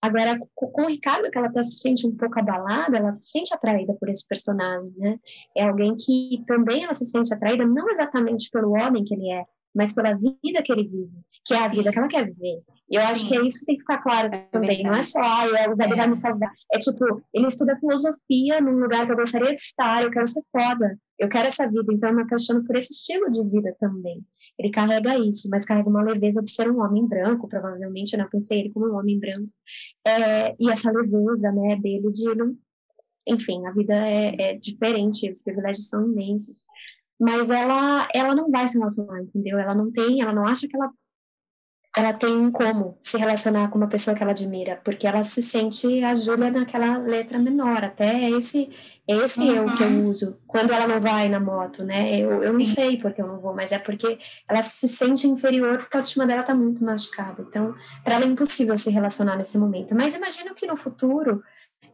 [0.00, 3.52] Agora, com o Ricardo, que ela tá, se sente um pouco abalada, ela se sente
[3.52, 5.18] atraída por esse personagem, né?
[5.56, 9.44] É alguém que também ela se sente atraída, não exatamente pelo homem que ele é,
[9.74, 11.12] mas pela vida que ele vive,
[11.44, 11.76] que é a Sim.
[11.76, 12.62] vida que ela quer viver.
[12.90, 13.06] E eu Sim.
[13.06, 14.82] acho que é isso que tem que ficar claro é também.
[14.82, 16.06] Não é só, ah, o Zé é.
[16.06, 16.50] me salvar.
[16.72, 20.42] É tipo, ele estuda filosofia num lugar que eu gostaria de estar, eu quero ser
[20.50, 24.24] foda, eu quero essa vida, então eu me apaixono por esse estilo de vida também.
[24.58, 28.28] Ele carrega isso, mas carrega uma leveza de ser um homem branco, provavelmente, eu não
[28.28, 29.48] pensei ele como um homem branco.
[30.06, 32.56] É, e essa leveza, né, dele de não...
[33.26, 36.64] Enfim, a vida é, é diferente, os privilégios são imensos.
[37.20, 39.58] Mas ela, ela não vai se relacionar, entendeu?
[39.58, 40.90] Ela não tem, ela não acha que ela
[41.96, 46.04] ela tem como se relacionar com uma pessoa que ela admira, porque ela se sente
[46.04, 48.70] a Júlia naquela letra menor, até é esse
[49.08, 49.54] esse uhum.
[49.56, 52.16] eu que eu uso quando ela não vai na moto, né?
[52.16, 52.74] Eu, eu não Sim.
[52.74, 56.28] sei porque eu não vou, mas é porque ela se sente inferior porque a autoestima
[56.28, 57.42] dela tá muito machucada.
[57.42, 59.96] Então, para ela é impossível se relacionar nesse momento.
[59.96, 61.42] Mas imagino que no futuro,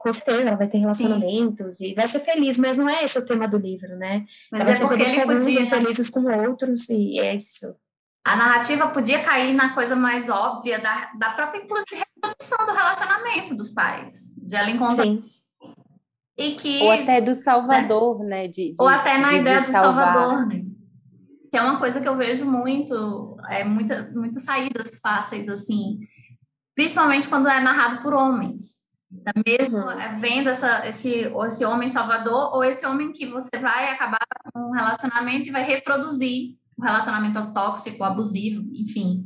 [0.06, 1.90] com certeza, ela vai ter relacionamentos Sim.
[1.90, 4.24] e vai ser feliz, mas não é esse o tema do livro, né?
[4.50, 5.66] Mas ela é porque ele podia...
[5.68, 7.74] felizes com outros e é isso
[8.26, 13.54] a narrativa podia cair na coisa mais óbvia da, da própria, inclusive, reprodução do relacionamento
[13.54, 14.34] dos pais.
[14.36, 15.04] De ela encontrar.
[15.04, 15.22] Sim.
[16.36, 18.42] E que, Ou até do Salvador, né?
[18.42, 18.48] né?
[18.48, 20.64] De, de, Ou até na ideia do Salvador, né?
[21.52, 26.00] Que é uma coisa que eu vejo muito, é muita, muitas saídas fáceis, assim.
[26.74, 28.85] Principalmente quando é narrado por homens.
[29.24, 30.20] Tá mesmo uhum.
[30.20, 34.18] vendo essa, esse, esse homem salvador ou esse homem que você vai acabar
[34.52, 39.24] com um relacionamento e vai reproduzir o relacionamento tóxico, abusivo, enfim.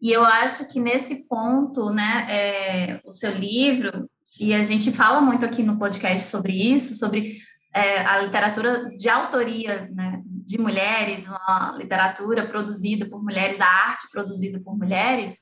[0.00, 4.08] E eu acho que nesse ponto, né, é, o seu livro,
[4.38, 7.38] e a gente fala muito aqui no podcast sobre isso, sobre
[7.74, 14.10] é, a literatura de autoria né, de mulheres, uma literatura produzida por mulheres, a arte
[14.10, 15.40] produzida por mulheres,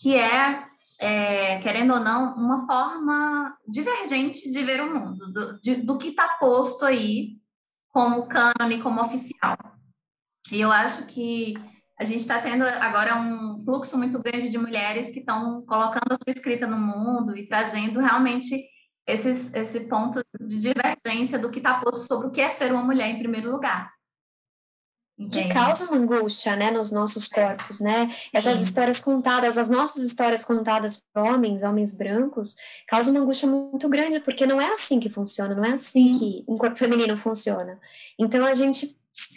[0.00, 0.64] que é,
[1.00, 6.08] é querendo ou não, uma forma divergente de ver o mundo, do, de, do que
[6.08, 7.38] está posto aí
[7.90, 9.56] como cânone, como oficial.
[10.50, 11.54] E eu acho que
[11.98, 16.16] a gente está tendo agora um fluxo muito grande de mulheres que estão colocando a
[16.16, 18.64] sua escrita no mundo e trazendo realmente
[19.06, 22.82] esses, esse ponto de divergência do que está posto sobre o que é ser uma
[22.82, 23.92] mulher em primeiro lugar.
[25.16, 25.46] Entende?
[25.46, 28.12] Que causa uma angústia, né, nos nossos corpos, né?
[28.32, 28.64] Essas Sim.
[28.64, 32.56] histórias contadas, as nossas histórias contadas por homens, homens brancos,
[32.88, 36.18] causam uma angústia muito grande, porque não é assim que funciona, não é assim Sim.
[36.18, 37.78] que um corpo feminino funciona.
[38.18, 38.96] Então a gente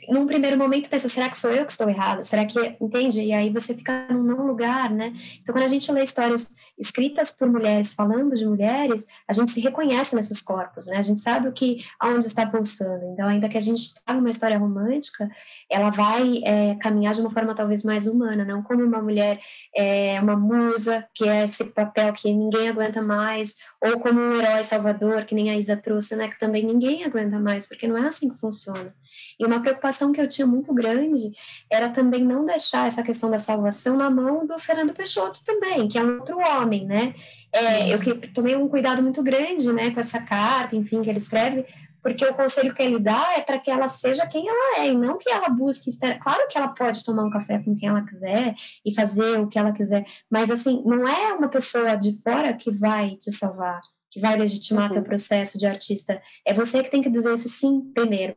[0.09, 2.23] num primeiro momento pensa, será que sou eu que estou errada?
[2.23, 3.21] Será que, entende?
[3.21, 5.13] E aí você fica num lugar, né?
[5.41, 9.59] Então, quando a gente lê histórias escritas por mulheres, falando de mulheres, a gente se
[9.59, 10.97] reconhece nesses corpos, né?
[10.97, 13.05] A gente sabe o que, aonde está pulsando.
[13.13, 15.30] Então, ainda que a gente traga uma história romântica,
[15.69, 19.39] ela vai é, caminhar de uma forma talvez mais humana, não como uma mulher,
[19.75, 24.63] é, uma musa, que é esse papel que ninguém aguenta mais, ou como um herói
[24.63, 26.28] salvador, que nem a Isa trouxe, né?
[26.28, 28.93] Que também ninguém aguenta mais, porque não é assim que funciona.
[29.39, 31.31] E uma preocupação que eu tinha muito grande
[31.69, 35.97] era também não deixar essa questão da salvação na mão do Fernando Peixoto também, que
[35.97, 37.13] é um outro homem, né?
[37.53, 37.99] É, eu
[38.33, 41.65] tomei um cuidado muito grande, né, com essa carta, enfim, que ele escreve,
[42.01, 44.95] porque o conselho que ele dá é para que ela seja quem ela é, e
[44.95, 46.17] não que ela busque estar.
[46.19, 49.59] Claro que ela pode tomar um café com quem ela quiser e fazer o que
[49.59, 54.19] ela quiser, mas assim, não é uma pessoa de fora que vai te salvar, que
[54.19, 54.93] vai legitimar uhum.
[54.93, 56.21] teu processo de artista.
[56.45, 58.35] É você que tem que dizer esse sim primeiro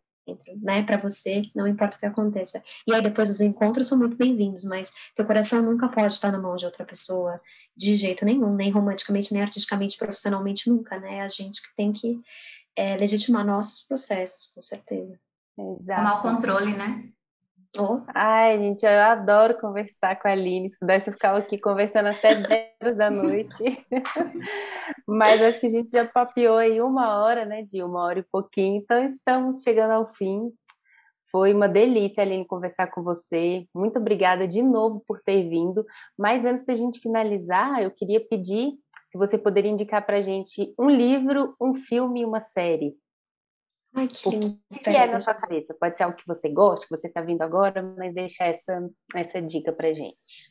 [0.60, 2.62] né, para você, não importa o que aconteça.
[2.86, 6.38] E aí depois os encontros são muito bem-vindos, mas teu coração nunca pode estar na
[6.38, 7.40] mão de outra pessoa
[7.76, 11.16] de jeito nenhum, nem romanticamente, nem artisticamente, profissionalmente, nunca, né?
[11.16, 12.20] É a gente que tem que
[12.76, 15.18] é, legitimar nossos processos, com certeza.
[15.58, 16.00] Exato.
[16.00, 17.10] Tomar o controle, né?
[18.14, 20.68] Ai, gente, eu adoro conversar com a Aline.
[20.68, 23.86] Se pudesse, eu ficava aqui conversando até 10 horas da noite.
[25.06, 28.24] Mas acho que a gente já papiou aí uma hora, né, de uma hora e
[28.30, 28.80] pouquinho.
[28.80, 30.50] Então, estamos chegando ao fim.
[31.30, 33.64] Foi uma delícia, Aline, conversar com você.
[33.72, 35.84] Muito obrigada de novo por ter vindo.
[36.18, 38.72] Mas antes da gente finalizar, eu queria pedir
[39.08, 42.96] se você poderia indicar para a gente um livro, um filme e uma série.
[43.94, 44.58] Ai, que lindo.
[44.70, 45.76] O que é na sua cabeça?
[45.78, 49.42] Pode ser algo que você gosta, que você está vindo agora, mas deixa essa, essa
[49.42, 50.50] dica pra gente.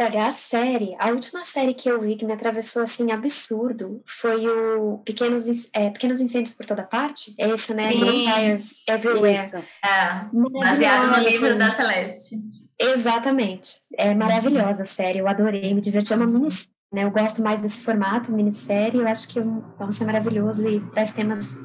[0.00, 4.46] Olha, a série, a última série que eu vi que me atravessou assim absurdo foi
[4.46, 7.34] o Pequenos, é, Pequenos Incêndios por Toda Parte.
[7.36, 7.90] É esse, né?
[7.90, 9.46] Fires Everywhere.
[9.46, 9.56] Isso.
[9.56, 11.58] É, baseado no livro assim.
[11.58, 12.36] da Celeste.
[12.78, 13.80] Exatamente.
[13.96, 16.12] É maravilhosa a série, eu adorei, me diverti.
[16.12, 20.04] É uma minissérie né, eu gosto mais desse formato, minissérie, eu acho que vai ser
[20.06, 21.56] maravilhoso e traz temas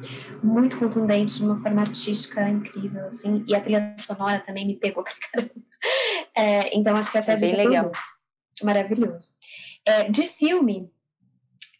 [0.42, 5.02] muito contundentes de uma forma artística incrível, assim, e a trilha sonora também me pegou
[5.04, 5.54] pra caramba.
[6.36, 7.90] É, então, acho que essa é, é bem legal.
[8.62, 9.34] Maravilhoso.
[9.86, 10.90] É, de filme,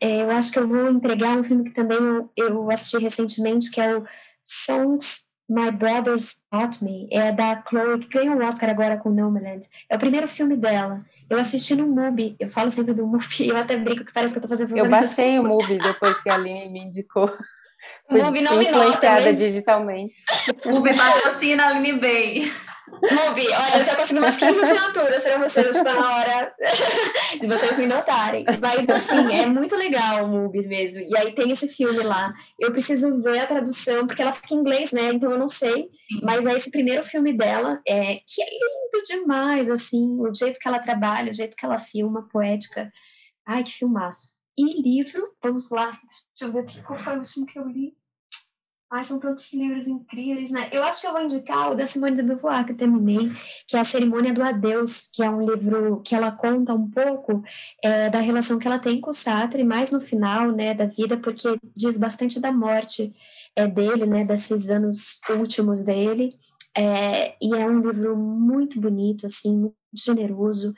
[0.01, 3.70] é, eu acho que eu vou entregar um filme que também eu, eu assisti recentemente,
[3.70, 4.05] que é o
[4.42, 9.66] Songs My Brothers Taught Me, é da Chloe, que ganhou o Oscar agora com Nomadland.
[9.90, 11.05] É o primeiro filme dela.
[11.28, 14.38] Eu assisti no MUBI, eu falo sempre do MUBI, eu até brinco que parece que
[14.38, 17.28] eu tô fazendo Eu baixei o MUBI depois que a Aline me indicou.
[18.09, 19.38] Fui MUBI não influenciada me nota, mas...
[19.38, 20.24] digitalmente.
[20.64, 22.53] MUBI patrocina a Aline Bay.
[23.11, 26.55] Mubi, olha, eu já consegui umas 15 assinaturas para vocês, está na hora
[27.40, 28.44] de vocês me notarem.
[28.61, 31.00] Mas, assim, é muito legal o Mubis mesmo.
[31.00, 32.32] E aí tem esse filme lá.
[32.59, 35.12] Eu preciso ver a tradução, porque ela fica em inglês, né?
[35.12, 35.88] Então eu não sei.
[36.22, 40.68] Mas é esse primeiro filme dela, é, que é lindo demais, assim, o jeito que
[40.68, 42.90] ela trabalha, o jeito que ela filma, poética.
[43.46, 44.34] Ai, que filmaço.
[44.57, 47.92] E livro, vamos lá, deixa eu ver aqui, qual foi o último que eu li.
[48.95, 50.68] Ai, são tantos livros incríveis, né?
[50.70, 53.32] Eu acho que eu vou indicar o da Simone de Beauvoir, que eu terminei,
[53.66, 57.42] que é A Cerimônia do Adeus, que é um livro que ela conta um pouco
[57.82, 61.16] é, da relação que ela tem com o Sartre, mais no final, né, da vida,
[61.16, 63.12] porque diz bastante da morte
[63.57, 66.38] é, dele, né, desses anos últimos dele,
[66.76, 70.72] é, e é um livro muito bonito, assim, muito generoso,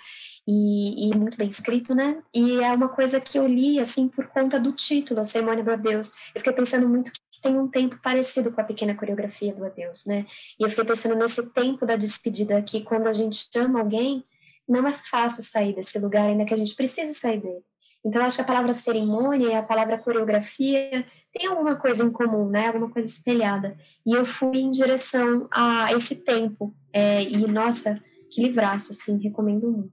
[0.49, 2.23] e, e, muito bem escrito, né?
[2.33, 5.73] E é uma coisa que eu li, assim, por conta do título, A Cerimônia do
[5.73, 6.13] Adeus.
[6.35, 7.11] Eu fiquei pensando muito
[7.47, 10.27] tem um tempo parecido com a pequena coreografia do Adeus, né?
[10.59, 14.25] E eu fiquei pensando nesse tempo da despedida que quando a gente ama alguém,
[14.69, 17.63] não é fácil sair desse lugar, ainda que a gente precise sair dele.
[18.05, 22.49] Então, acho que a palavra cerimônia e a palavra coreografia tem alguma coisa em comum,
[22.49, 22.67] né?
[22.67, 23.77] Alguma coisa espelhada.
[24.05, 26.75] E eu fui em direção a esse tempo.
[26.93, 29.93] É, e, nossa, que livraço, assim, recomendo muito.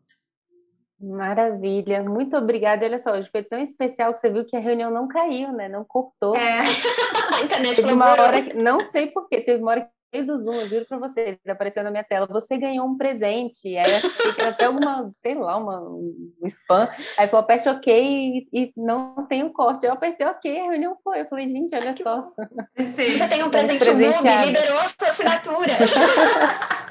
[1.03, 2.85] Maravilha, muito obrigada.
[2.85, 5.67] Olha só, hoje foi tão especial que você viu que a reunião não caiu, né?
[5.67, 6.33] Não cortou.
[6.33, 6.61] É,
[7.35, 10.37] a internet teve uma hora, que, não sei porquê, teve uma hora que meio do
[10.37, 13.75] Zoom, eu juro pra você, apareceu na minha tela, você ganhou um presente.
[13.75, 16.87] Aí eu achei que era até alguma, sei lá, uma, um spam.
[17.17, 19.85] Aí falou, aperte OK e, e não tem o um corte.
[19.85, 21.21] Eu apertei OK, a reunião foi.
[21.21, 22.31] Eu falei, gente, olha só.
[22.77, 25.73] Você tem um presente MUBI, liberou a sua assinatura.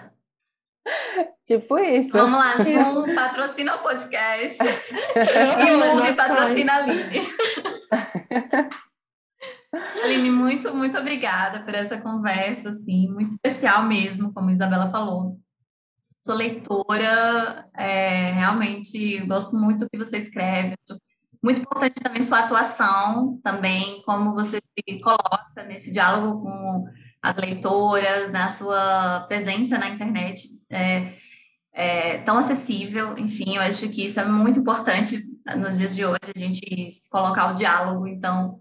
[1.46, 2.12] Tipo isso.
[2.12, 4.62] Vamos lá, Zoom patrocina o podcast.
[4.64, 7.28] e o MUBI patrocina a Aline.
[10.04, 15.38] Aline, muito, muito obrigada por essa conversa, assim, muito especial mesmo, como a Isabela falou.
[16.24, 20.74] Sou leitora, é, realmente gosto muito do que você escreve.
[21.42, 26.84] Muito importante também sua atuação, também como você se coloca nesse diálogo com
[27.20, 30.42] as leitoras, na sua presença na internet
[30.72, 31.12] é,
[31.72, 33.16] é, tão acessível.
[33.18, 35.24] Enfim, eu acho que isso é muito importante
[35.56, 38.06] nos dias de hoje, a gente colocar o diálogo.
[38.06, 38.58] Então,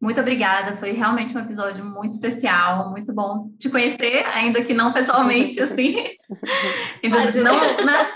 [0.00, 4.92] muito obrigada, foi realmente um episódio muito especial, muito bom te conhecer, ainda que não
[4.92, 5.94] pessoalmente, assim.
[7.10, 8.10] Mas, não, né?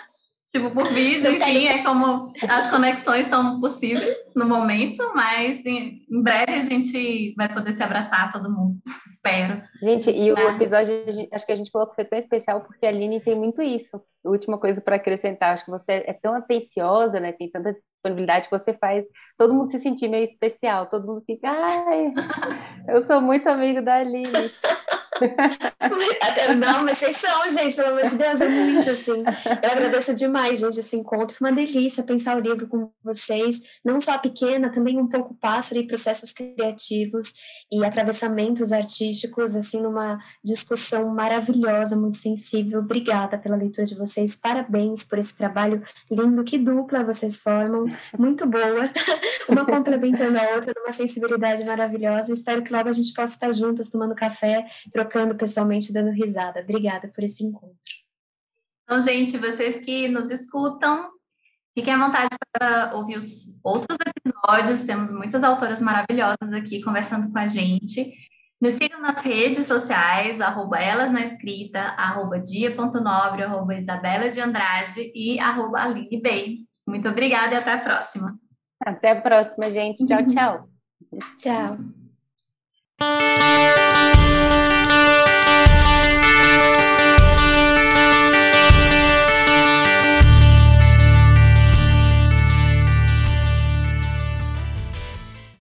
[0.55, 6.23] Tipo, por vídeo, enfim, é como as conexões estão possíveis no momento, mas em, em,
[6.23, 9.59] breve a gente vai poder se abraçar, todo mundo, espero.
[9.83, 10.55] Gente, e o né?
[10.55, 10.95] episódio,
[11.33, 14.01] acho que a gente falou que foi tão especial porque a Aline tem muito isso.
[14.25, 17.33] Última coisa para acrescentar, acho que você é tão atenciosa, né?
[17.33, 19.05] Tem tanta disponibilidade que você faz
[19.37, 22.13] todo mundo se sentir meio especial, todo mundo fica, ai,
[22.89, 24.51] eu sou muito amigo da Aline.
[26.59, 29.23] Não, mas vocês são, gente, pelo amor de Deus, é muito assim.
[29.63, 31.37] Eu agradeço demais, gente, esse encontro.
[31.37, 35.35] Foi uma delícia pensar o livro com vocês, não só a pequena, também um pouco
[35.35, 37.35] pássaro e processos criativos
[37.71, 42.81] e atravessamentos artísticos, assim, numa discussão maravilhosa, muito sensível.
[42.81, 46.45] Obrigada pela leitura de vocês, parabéns por esse trabalho lindo.
[46.45, 47.87] Que dupla vocês formam,
[48.17, 48.91] muito boa,
[49.49, 52.33] uma complementando a outra, numa sensibilidade maravilhosa.
[52.33, 56.61] Espero que logo a gente possa estar juntas tomando café, trocando pessoalmente, dando risada.
[56.61, 57.75] Obrigada por esse encontro.
[58.85, 61.11] Então, gente, vocês que nos escutam,
[61.77, 64.85] fiquem à vontade para ouvir os outros episódios.
[64.85, 68.13] Temos muitas autoras maravilhosas aqui conversando com a gente.
[68.61, 75.13] Nos sigam nas redes sociais, arroba elas na escrita, arroba dia.nobre, arroba Isabela de Andrade
[75.15, 76.57] e arroba Aline Bay.
[76.87, 78.39] Muito obrigada e até a próxima.
[78.85, 80.07] Até a próxima, gente.
[80.07, 80.69] Tchau, tchau.
[81.39, 81.79] tchau.